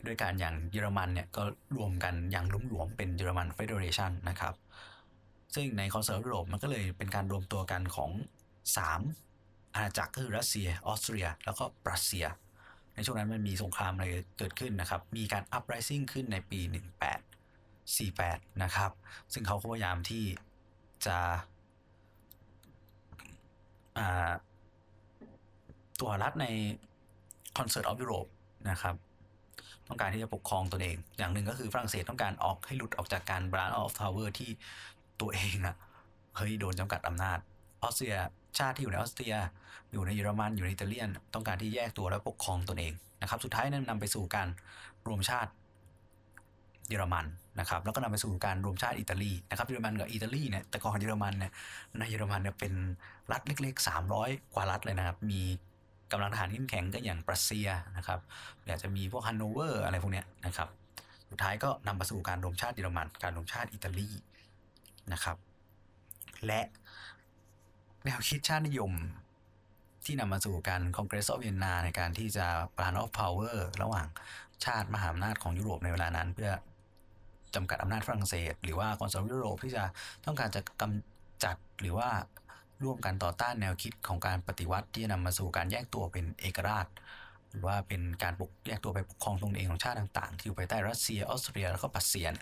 [0.06, 1.44] ด้วยการอย่างเยอรมันเนี่ยก็
[1.78, 4.54] รวมกันอย่างลุ่มหลวมเป็นเยอรมัน Federation นะครับ
[5.56, 8.12] ซึ่งในคอนเสิร์ตยุโรปมันก็เลยเป็นการรวมตัวกันของ
[8.74, 9.29] 3
[9.80, 12.26] อาณาจักรคือรัสเซีย ออสเตรีย แล้วก็ปรัสเซีย
[12.96, 14.06] ในช่วงนั้นมันมีสงครามอะไร
[14.38, 16.60] เกิดขึ้นนะครับ มีการ uprising ขึ้นในปี
[17.42, 18.92] 1848 นะครับ
[19.34, 20.26] ซึ่งเขาพยายามที่
[21.06, 21.18] จะ
[26.00, 26.46] ตัวรัฐใน
[27.58, 28.30] Concert of Europe
[28.70, 28.96] นะครับ
[29.88, 34.50] ต้องการที่จะปกครองตนเอง อย่างหนึ่งก็คือฝรั่งเศสต้องการออกให้หลุดออกจากการ balance of power ที่
[35.22, 35.76] ตัวเองอะ
[36.36, 37.40] เฮ้ยโดนจำกัดอำนาจ
[37.84, 38.18] ออสเตรีย
[38.58, 39.36] ชาติที่อยู่ในออสเตรีย
[39.92, 44.48] อยู่ในเยอรมันอยู่ในอิตาเลียน ต้องการที่แยกตัวและปกครองตนเองนะครับ สุดท้ายนั้นนำไปสู่การ
[45.08, 45.52] รวมชาติ
[46.90, 47.26] เยอรมัน
[47.60, 51.52] นะครับแล้วก็นำไปสู่การรวมชาติอิตาลีนะครับเยอรมันกับอิตาลีเนี่ยแต่ก่อนเยอรมันเนี่ย
[51.98, 52.74] ในเยอรมันเนี่ยเป็น
[53.32, 55.42] รัฐเล็กๆ 300 กว่ารัฐเลยนะครับ มี
[56.12, 58.20] กำลังทหารเข้มแข็งก็อย่างปรัสเซียนะครับ
[58.68, 60.70] อยากจะมีพวกฮันโนเวอร์อะไรพวกเนี้ยนะครับ
[61.30, 64.10] สุดท้ายก็นำมาสู่การรวมชาติเยอรมัน การรวมชาติอิตาลี
[65.14, 65.38] นะครับ
[66.46, 66.62] และ
[68.10, 68.92] แนวคิดชาตินิยม
[70.06, 72.46] ที่นำมาสู่การ Congress of Vienna ในการที่จะ
[72.78, 74.08] balance of power ระหว่าง
[74.66, 76.52] ชาติมหาอำนาจของยุโรปในเวลานั้น เพื่อ
[77.56, 79.84] จำกัดอำนาจฝรั่งเศส หรือว่า Concert of ยุโรปที่จะ
[80.26, 82.10] ต้องการจะกำจัดหรือว่า
[82.84, 86.88] ร่วมกันต่อต้านแนวคิดของการปฏิวัติที่จะนำมาสู่การแยกตัวเป็นเอกราช
[87.50, 92.34] หรือว่าเป็นการปกแยกตัวไปปกครองตนเองของชาติต่างๆ ที่อยู่ภายใต้รัสเซียออสเตรียแล้วก็ปรัสเซีย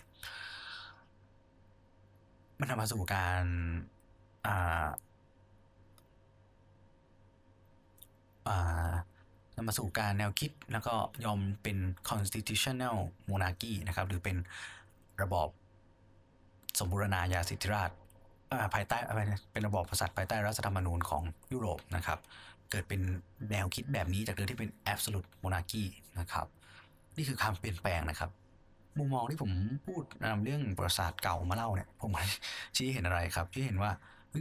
[2.60, 3.44] มันนำมาสู่การ
[4.48, 4.86] อ่า
[9.56, 10.94] นำมาสู่การแนวคิดแล้วก็
[11.26, 11.78] ยอมเป็น
[12.10, 12.98] constitutional
[13.30, 14.38] monarchy นะครับ หรือเป็น
[15.22, 15.48] ระบอบ
[16.80, 17.92] สมบูรณาญาสิทธิราช
[18.74, 18.98] ภายใต้
[19.54, 22.20] เป็นระบอบกษัตริย์ภายใต้รัฐธรรมนูญของยุโรปนะครับ
[22.72, 23.02] เกิดเป็น
[23.52, 25.84] แนวคิดแบบนี้จากเดิมที่เป็น absolute monarchy
[26.20, 26.48] นะครับ
[27.18, 28.30] นี่คือการเปลี่ยนแปลงนะครับ
[28.98, 29.52] มุมมองที่ผม
[29.88, 32.12] พูดนำเรื่องประวัติศาสตร์เก่ามาเล่าเนี่ย ผม
[32.76, 33.92] ชี้เห็นอะไรครับชี้เห็นว่า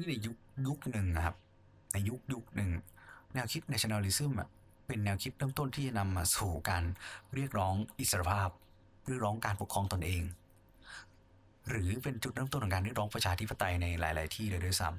[0.09, 0.37] ในยุค
[0.67, 1.37] ยุคหนึ่งนะครับ
[1.93, 2.71] ในยุคยุคหนึ่ง
[3.37, 4.32] แนวคิด nationalism
[4.87, 6.84] เป็นแนวคิดเริ่มต้นที่จะนำมาสู่การ
[7.34, 8.49] เรียกร้องอิสรภาพ
[9.07, 10.22] เรียกร้องการปกครองตนเอง
[11.68, 14.97] หรือเป็นจุดเริ่มต้นของการเรียกร้องประชาธิปไตยในหลาย ๆ ที่เลยด้วยซ้ำ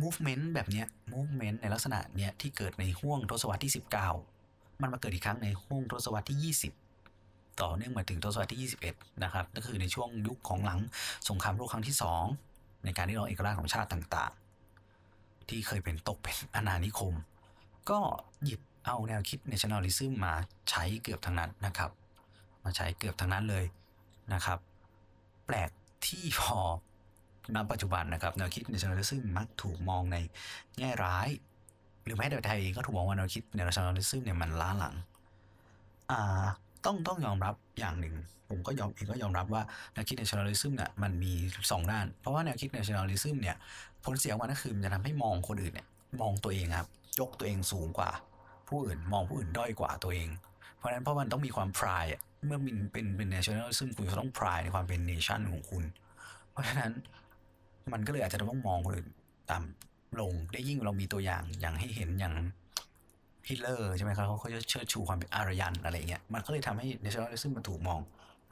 [0.00, 3.72] movement แบบเนี้ย movement ในลักษณะเนี้ยที่เกิดในห่วงทศวรรษที่
[4.26, 6.54] 19 มันมาเกิดอีกครั้งในห่วงทศวรรษที่
[7.02, 10.78] 20 ต่อเนื่องมาถึงทศวรรษที่ 21 นะครับก็คือในช่วงยุคของหลัง
[11.28, 11.96] สงครามโลกครั้งที่
[12.38, 14.32] 2 ในการที่เราเอกราชของชาติต่าง
[15.50, 17.14] ที่เคยเป็นตกเป็นอาณานิคม
[17.90, 17.98] ก็
[18.44, 20.34] หยิบเอาแนวคิด nationalism มา
[20.70, 21.90] ใช้เกือบทั้งนั้นนะครับ
[22.64, 23.64] มาใช้เกือบทั้งนั้นเลย
[24.32, 24.58] นะครับ
[25.46, 25.70] แปลก
[26.06, 26.60] ที่พอ
[27.54, 30.16] ณปัจจุบันนะครับแนวคิด nationalism มักถูกมองใน
[30.78, 31.28] แง่ร้าย
[32.04, 34.94] หรือแม้แต่ไทยเองก็ถูกมองว่าแนวคิด nationalism เนี่ยมันล้าหลัง
[36.10, 36.44] อ่า
[36.84, 38.14] ต้องต้องยอมรับอย่างหนึ่ง
[38.48, 39.62] ผมก็ยอมเองก็ยอมรับว่า
[39.92, 41.32] แนวคิด nationalism เนี่ยมันมี
[41.70, 43.56] สองด้าน เพราะว่าแนวคิด nationalism เนี่ย
[44.04, 45.86] ผลเสียของมันก็คือมันจะทำให้มองคนอื่นเนี่ย
[46.20, 46.88] มองตัวเองครับ
[47.20, 48.10] ยกตัวเองสูงกว่า
[48.68, 50.28] ผู้อื่นมองผู้อื่นด้อยกว่าตัวเอง
[50.76, 52.06] เพราะฉะนั้นเพราะมันต้องมีความพราย
[52.46, 55.84] เมื่อมันเป็นเป็น national ซึ่งคุณจะต้องพรายในความเป็น nation ของคุณ
[56.50, 56.92] เพราะฉะนั้น
[57.92, 59.08] มันก็เลยอาจจะต้องมองคนอื่น
[59.50, 62.34] ต่ำลงได้ยิ่งเรามีตัวอย่างอย่างให้เห็นอย่าง
[63.48, 68.00] ฮิตเลอร์ใช่ไหมครับเขาเขาจะเชิดชูความเป็นอารยันอะไรเงี้ยมันก็เลยทำให้ nationalism มันถูกมอง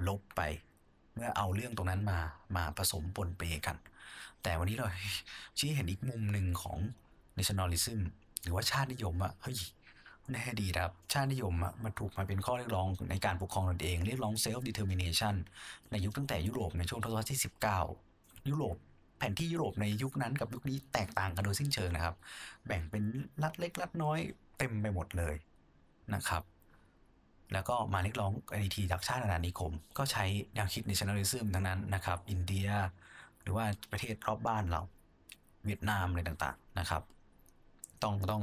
[0.09, 0.41] ลบไป
[1.15, 2.19] เมื่อเอาเรื่องตรงนั้นมา
[2.57, 3.77] มาผสมปนเปกัน
[4.43, 4.87] แต่วันนี้เรา
[5.59, 6.79] ชี้เห็นอีกมุมหนึ่งของ
[7.39, 8.01] nationalism
[8.43, 9.57] หรือว่าชาตินิยมอะเฮ้ย
[10.33, 15.35] ในอดีตครับชาตินิยมอะมันถูกมาเป็นข้อเรียกร้องในการปกครองตนเอง เรียกร้อง self determination
[15.91, 17.41] ในยุคตั้งแต่ยุโรปในช่วงทศวรรษที่
[17.93, 18.77] 19 ยุโรป
[19.19, 22.15] แผนที่ยุโรปในยุคนั้นกับยุคนี้แตกต่างกันโดยสิ้นเชิงนะครับ
[22.67, 23.05] แบ่งเป็น
[23.43, 24.19] รัฐเล็กรัฐน้อย
[24.61, 25.37] เต็มไปหมดเลย
[26.15, 26.43] นะครับ
[27.53, 32.69] แล้วก็มาเรียกร้องไอทีจากชาติอาณานิคม ก็ใช้แนวคิด nationalism ทั้งนั้นนะครับ อินเดีย
[33.43, 34.83] หรือว่าประเทศรอบบ้านเรา
[35.65, 37.03] เวียดนามอะไรต่างๆนะครับ
[38.03, 38.43] ต้องต้อง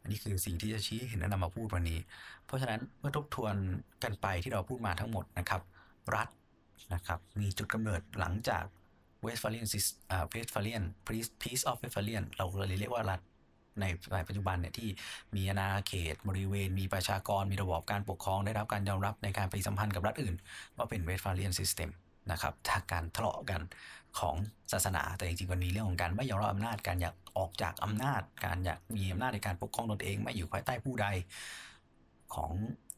[0.00, 2.00] อันนี้คือสิ่งที่จะชี้เห็นและนำมาพูดวันนี้
[2.44, 3.54] เพราะฉะนั้นเมื่อทบทวน
[4.02, 5.62] กันไปที่เราพูดมาทั้งหมดนะครับ
[6.14, 6.28] รัฐ
[6.94, 8.64] นะครับมีจุดกำเนิดหลังจาก
[9.22, 10.82] Westphalian sys อ่า Westphalian
[11.40, 13.20] Peace of Westphalia เราเลยเรียกว่ารัฐ
[13.80, 13.84] ใน
[14.28, 14.88] ปัจจุบันเนี่ยที่
[15.36, 20.34] มีอาณาเขตบริเวณ มีประชากรมีระบบการปกครองได้รับการยอมรับในการไปสัมพันธ์กับรัฐอื่น
[20.76, 21.90] ว่าเป็น Westphalian system
[22.30, 23.60] นะครับถ้าการทะเลาะกัน
[24.18, 24.34] ของ
[24.72, 31.06] ศาสนา แต่จริงๆมันมีเรื่องของการไม่ยอมรับอำนาจการอยากออกจากอำนาจ การอยากมีอำนาจในการปกครองตนเอง ไม่อยู่ภายใต้ผู้ใด
[32.34, 32.50] ของ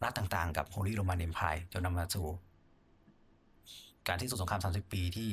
[0.03, 2.27] รัฐต่างๆ กับ Holy Roman Empire จนนำมาสู่
[4.09, 5.31] การที่สุดสงคราม 30 ปีที่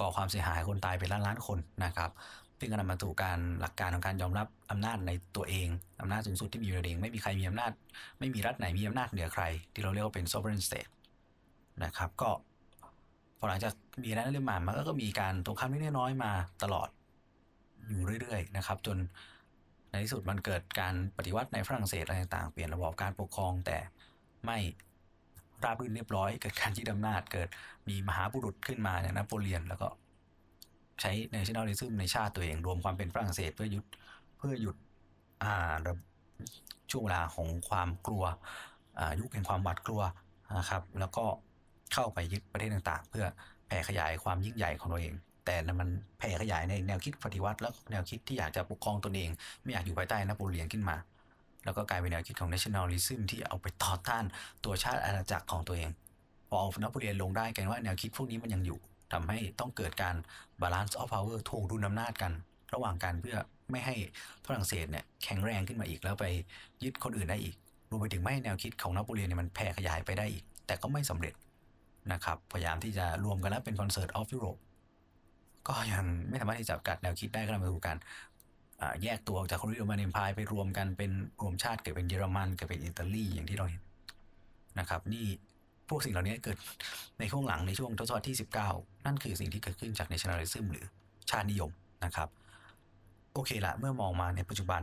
[0.00, 2.10] ก่อความเสียหายคนตายเป็นล้านล้านคนนะครับ
[2.58, 5.68] ซึ่งก็นำมาสู่การหลักการของการยอมรับอำนาจในตัวเอง
[6.00, 7.72] อำนาจสูงสุดที่มีอยู่ในเอง ไม่มีใครมีอำนาจ
[8.18, 10.90] ไม่มีรัฐไหนมีอำนาจเหนือใคร ที่เราเรียกว่าเป็น sovereign state
[11.84, 12.30] นะครับก็
[13.38, 16.32] พอหลังจากมีนั้นเรื่องมามันก็มีการตรงข้ามนิดน้อยมา
[16.62, 16.88] ตลอด
[17.88, 18.96] อยู่เรื่อยๆนะครับ จน
[19.90, 23.78] ในที่สุดมันเกิดการปฏิวัติในฝรั่งเศสอะไรต่างๆ เปลี่ยนระบบการปกครองแต่
[24.44, 24.58] ไม่
[25.64, 27.48] ราบรื่นเรียบร้อย เกิดการยึดอำนาจเกิด
[27.88, 29.88] มีมหาบุรุษขึ้นมาอย่างนโปเลียน แล้วก็
[31.00, 33.84] ใช้ nationalism ในชาติตัวเอง รวมความเป็นฝรั่งเศสเพื่อหยุด
[34.36, 34.76] เพื่อหยุด
[35.42, 35.74] อ่า
[36.90, 38.24] ช่วงเวลาของความกลัว
[39.20, 40.02] ยุคแห่งความหวาดกลัว
[40.58, 41.24] นะครับ แล้วก็
[41.92, 43.26] เข้าไปยึดประเทศต่างๆ เพื่อ
[43.66, 45.88] แผ่ขยายความยิ่งใหญ่ของตัวเอง แต่มัน
[46.18, 49.30] แผ่ขยายในแนวคิดปฏิวัติ และแนวคิดที่อยากจะปกครองตนเอง
[49.62, 50.96] ไม่อยากอยู่ภายใต้นโปเลียนขึ้นมา
[51.64, 54.24] แล้วก็กลายเป็นแนวคิดของ nationalism ที่เอาไปต่อต้าน
[54.64, 55.88] ตัวชาติอาณาจักรของตัวเอง
[56.48, 58.78] พอเอานโปเลียนลงได้กันว่าแนวคิดพวกนี้มันยังอยู่
[59.12, 60.16] ทำให้ต้องเกิดการ
[60.62, 62.32] balance of power ทวงดุลอำนาจกัน
[62.74, 63.36] ระหว่างกันเพื่อ
[63.70, 63.94] ไม่ให้
[64.46, 66.24] ฝรั่งเศสเนี่ยแข็งแรงขึ้นมาอีกแล้วไป
[66.82, 67.56] ยึดคนอื่นได้อีก
[67.90, 71.34] รวมไปถึงไม่ให้แนวคิดของนโปเลียนเนี่ยมันแผ่ขยายไปได้อีก แต่ก็ไม่สำเร็จ
[72.12, 74.56] นะครับ พยายามที่จะรวมกันแล้วเป็นคอนเสิร์ตออฟยุโรป
[75.68, 77.96] ก็ยังไม่สามารถที่จะกัดแนวคิดได้ก็นำไปสู่การ
[79.02, 83.82] แยกตัวออกจากคนริโรมันเอ็มพายไปรวมกันเป็นรวมชาติเกิดเป็นเยอรมันเกิดเป็นอิตาลีอย่างที่เราเห็น
[84.78, 85.26] นะครับ นี่
[85.88, 86.56] พวกสิ่งเหล่านี้เกิด
[87.18, 88.36] ในช่วงหลังในช่วงทศวรรษที่
[88.70, 90.86] 19 นั่นคือสิ่งที่เกิดขึ้นจาก nationalism หรือ
[91.30, 91.70] ชาตินิยม
[92.04, 92.28] นะครับ
[93.32, 94.82] โอเคละเมื่อมองมาในปัจจุบัน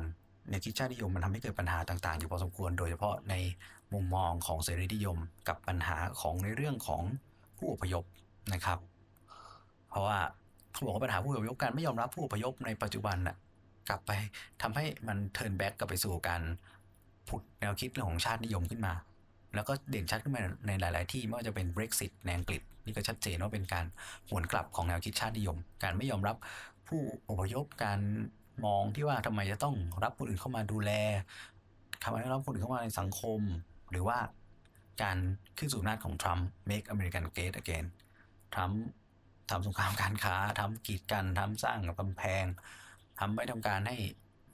[0.50, 3.36] ในคิดชาตินิยมมันทำให้เกิดปัญหาต่างๆ อยู่พอสมควร โดยเฉพาะใน
[3.94, 7.02] มุมมองของเสรีนิยม กับปัญหาของในเรื่องของ
[7.58, 8.04] ผู้อพยพ
[8.54, 8.80] นะครับ
[9.90, 10.20] เพราะว่า
[10.72, 13.36] เขาบอกว่าปัญหาผู้อพยพการไม่ยอมรับผู้อพยพในปัจจุบันน่ะ
[13.90, 14.12] กลับไป
[14.62, 16.42] ทำให้มันเทิร์นแบ็กกลับไปสู่การ
[17.28, 18.94] ผุดแนวคิดเรื่องของชาตินิยมขึ้นมา
[19.56, 23.86] แล้วก็เด่นชัดขึ้นมาในหลาย ๆ ที่ไม่ว่าจะเป็น Brexit ในอังกฤษนี่ก็ชัดเจนว่าเป็นการ
[24.30, 26.36] หวนกลับของแนวคิดชาตินิยม การไม่ยอมรับ
[26.88, 28.00] ผู้อพยพการ
[28.66, 30.92] มองที่ว่าทำไมจะต้องรับคนอื่นเข้ามาดูแล
[32.04, 33.42] ทำไมต้องรับคนอื่นเข้ามาในสังคม
[33.92, 34.18] หรือว่า
[35.02, 35.18] การ
[35.58, 37.86] ขึ้นสู่อำนาจของทรัมป์ make American great again
[38.54, 38.82] ทรัมป์
[39.50, 42.46] ทำสงครามการค้าทำกีดกันทำสร้างกำแพง
[43.20, 43.98] ทำไม่ทำการให้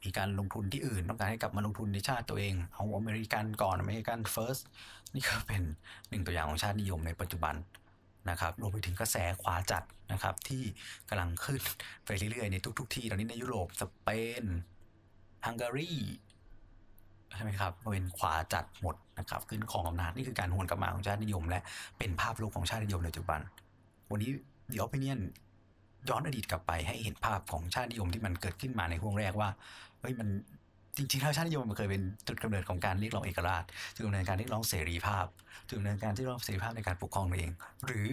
[0.03, 4.57] มีการลงทุนที่อื่น ต้องการให้กลับมาลงทุนในชาติตัวเอง เอาอเมริกันก่อน American First
[5.15, 5.61] นี่ก็เป็น
[6.09, 7.55] หนึ่งตัวอย่างของชาตินิยมในปัจจุบัน
[8.29, 10.63] นะครับรวมไปถึงกระแสขวาจัดนะครับ ที่
[11.09, 11.61] กำลังขึ้น
[12.05, 14.09] ไปเรื่อยๆในทุก ๆ ที่ตอนนี้ในยุโรปสเป
[14.43, 14.45] น
[15.45, 15.91] ฮังการี
[17.35, 21.61] ใช่ไหมครับเป็นขวาจัดหมดนะครับขึ้นของอำนาจนี่คือการหวนกลับมาของชาตินิยม และ
[21.97, 23.39] เป็นภาพลบของชาตินิยมในปัจจุบัน
[24.11, 24.31] วันนี้
[24.71, 25.19] The Opinion
[26.09, 29.49] ย้อนอดีตกลับไปให้เห็นภาพของชาตินิยมที่มันเกิดขึ้นมาในช่วงแรกว่า
[30.01, 30.27] เฮ้ยมัน
[30.97, 33.63] จริงๆแล้วชาตินิยมมันเคยเป็นจุดกำเนิดของการเรียกร้องเอกราช
[33.95, 35.25] จุดกำเนิดการเรียกร้องเสรีภาพ
[35.67, 37.51] จุดกำเนิดการที่ร้องเสรีภาพในการปกครองตัวเอง
[37.85, 38.07] หรือ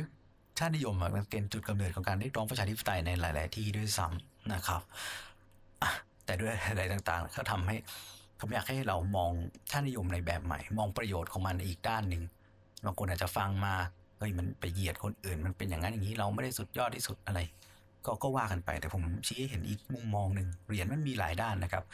[0.58, 4.80] ชาตินิยมมันเป็นจุดกำเนิดของการเรียกร้องประชาธิปไตยในหลาย ๆ ที่ด้วยซ้ำนะครับ
[6.24, 7.76] แต่ด้วยอะไรต่างๆก็ทำให้
[8.40, 9.32] ผมอยากให้เรามอง
[9.70, 12.22] ชาตินิยมในแบบใหม่ มองประโยชน์ของมันอีกด้านหนึ่ง
[12.84, 13.74] บางคนอาจจะฟังมา
[14.18, 17.40] เฮ้ยมันไปเหยียดคนอื่น มันเป็นอย่างนั้นอย่างนี้เราไม่ได้สุดยอดที่สุดอะไร
[18.06, 21.84] ก็ก็ว่ากันไป แต่ผมชี้ให้เห็นอีกมุมมองหนึ่งเหรียญมันมีหลายด้านนะครับ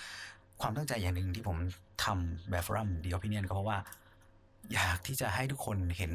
[0.60, 1.56] ความตั้งใจอย่างหนึ่งที่ผม
[2.04, 3.78] ทำแบบฟรัมดีออพิเนียนก็เพราะว่า
[4.72, 6.12] อยากที่จะให้ทุกคนเห็น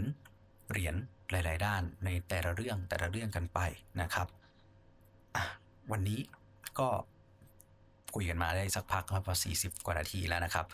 [0.71, 0.95] เหรียญ
[1.31, 3.59] หลาย ๆ ด้านในแต่ละเรื่องแต่ละเรื่องกันไป
[4.01, 4.27] นะครับ
[5.91, 6.19] วันนี้
[6.79, 6.87] ก็
[8.15, 10.65] คุยกันมาได้สักพักครับพอ40 กว่านาทีแล้วนะครับ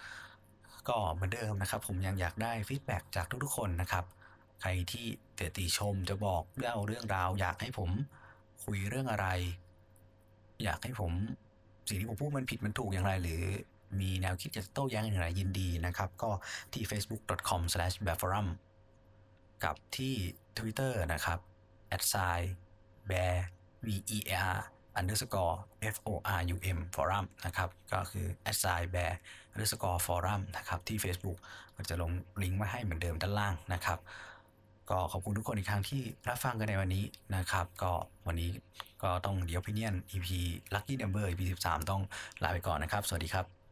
[0.90, 4.06] ก็เหมือนเดิมนะครับ ผมยังอยากได้ฟีดแบ็จากทุกๆคนนะครับ
[4.62, 5.06] ใครที่
[5.36, 7.90] เตติชมจะบอกเล่าเรื่องราว อยากให้ผม
[8.66, 9.28] คุยเรื่องอะไร
[10.64, 11.12] อยากให้ผม
[11.90, 13.44] สิ่งที่ผมพูดมันผิดมันถูกอย่างไร หรือ
[14.02, 16.32] มีแนวคิดจะโต้แย้งอย่างไรยินดีนะครับ ก็
[16.74, 18.48] ที่ facebook.com/bearforum
[19.64, 20.14] กับที่
[20.58, 21.40] Twitter นะครับ
[22.12, 22.44] @sign
[23.10, 23.36] bear
[23.86, 23.88] v
[24.18, 24.20] e
[24.52, 24.58] r
[25.00, 25.56] underscore
[25.94, 28.28] f o r u m forum นะครับ ก็คือ
[28.62, 29.14] sign bear
[29.54, 31.38] underscore forum นะครับ ที่ Facebook
[31.76, 32.12] ก็จะลง
[32.42, 34.00] ลิงก์มาให้เหมือนเดิมด้านล่างนะครับ
[34.90, 37.04] ก็ขอบคุณทุกคนอีกครั้งที่รับฟังกันในวันนี้
[37.36, 37.92] นะครับ ก็
[38.28, 38.50] วันนี้
[39.04, 40.28] ก็ต้องเดี๋ยวพิเนียน EP
[40.74, 42.02] Lucky Number EP 13 ต้อง
[42.44, 43.65] ลาไปก่อนนะครับ สวัสดีครับ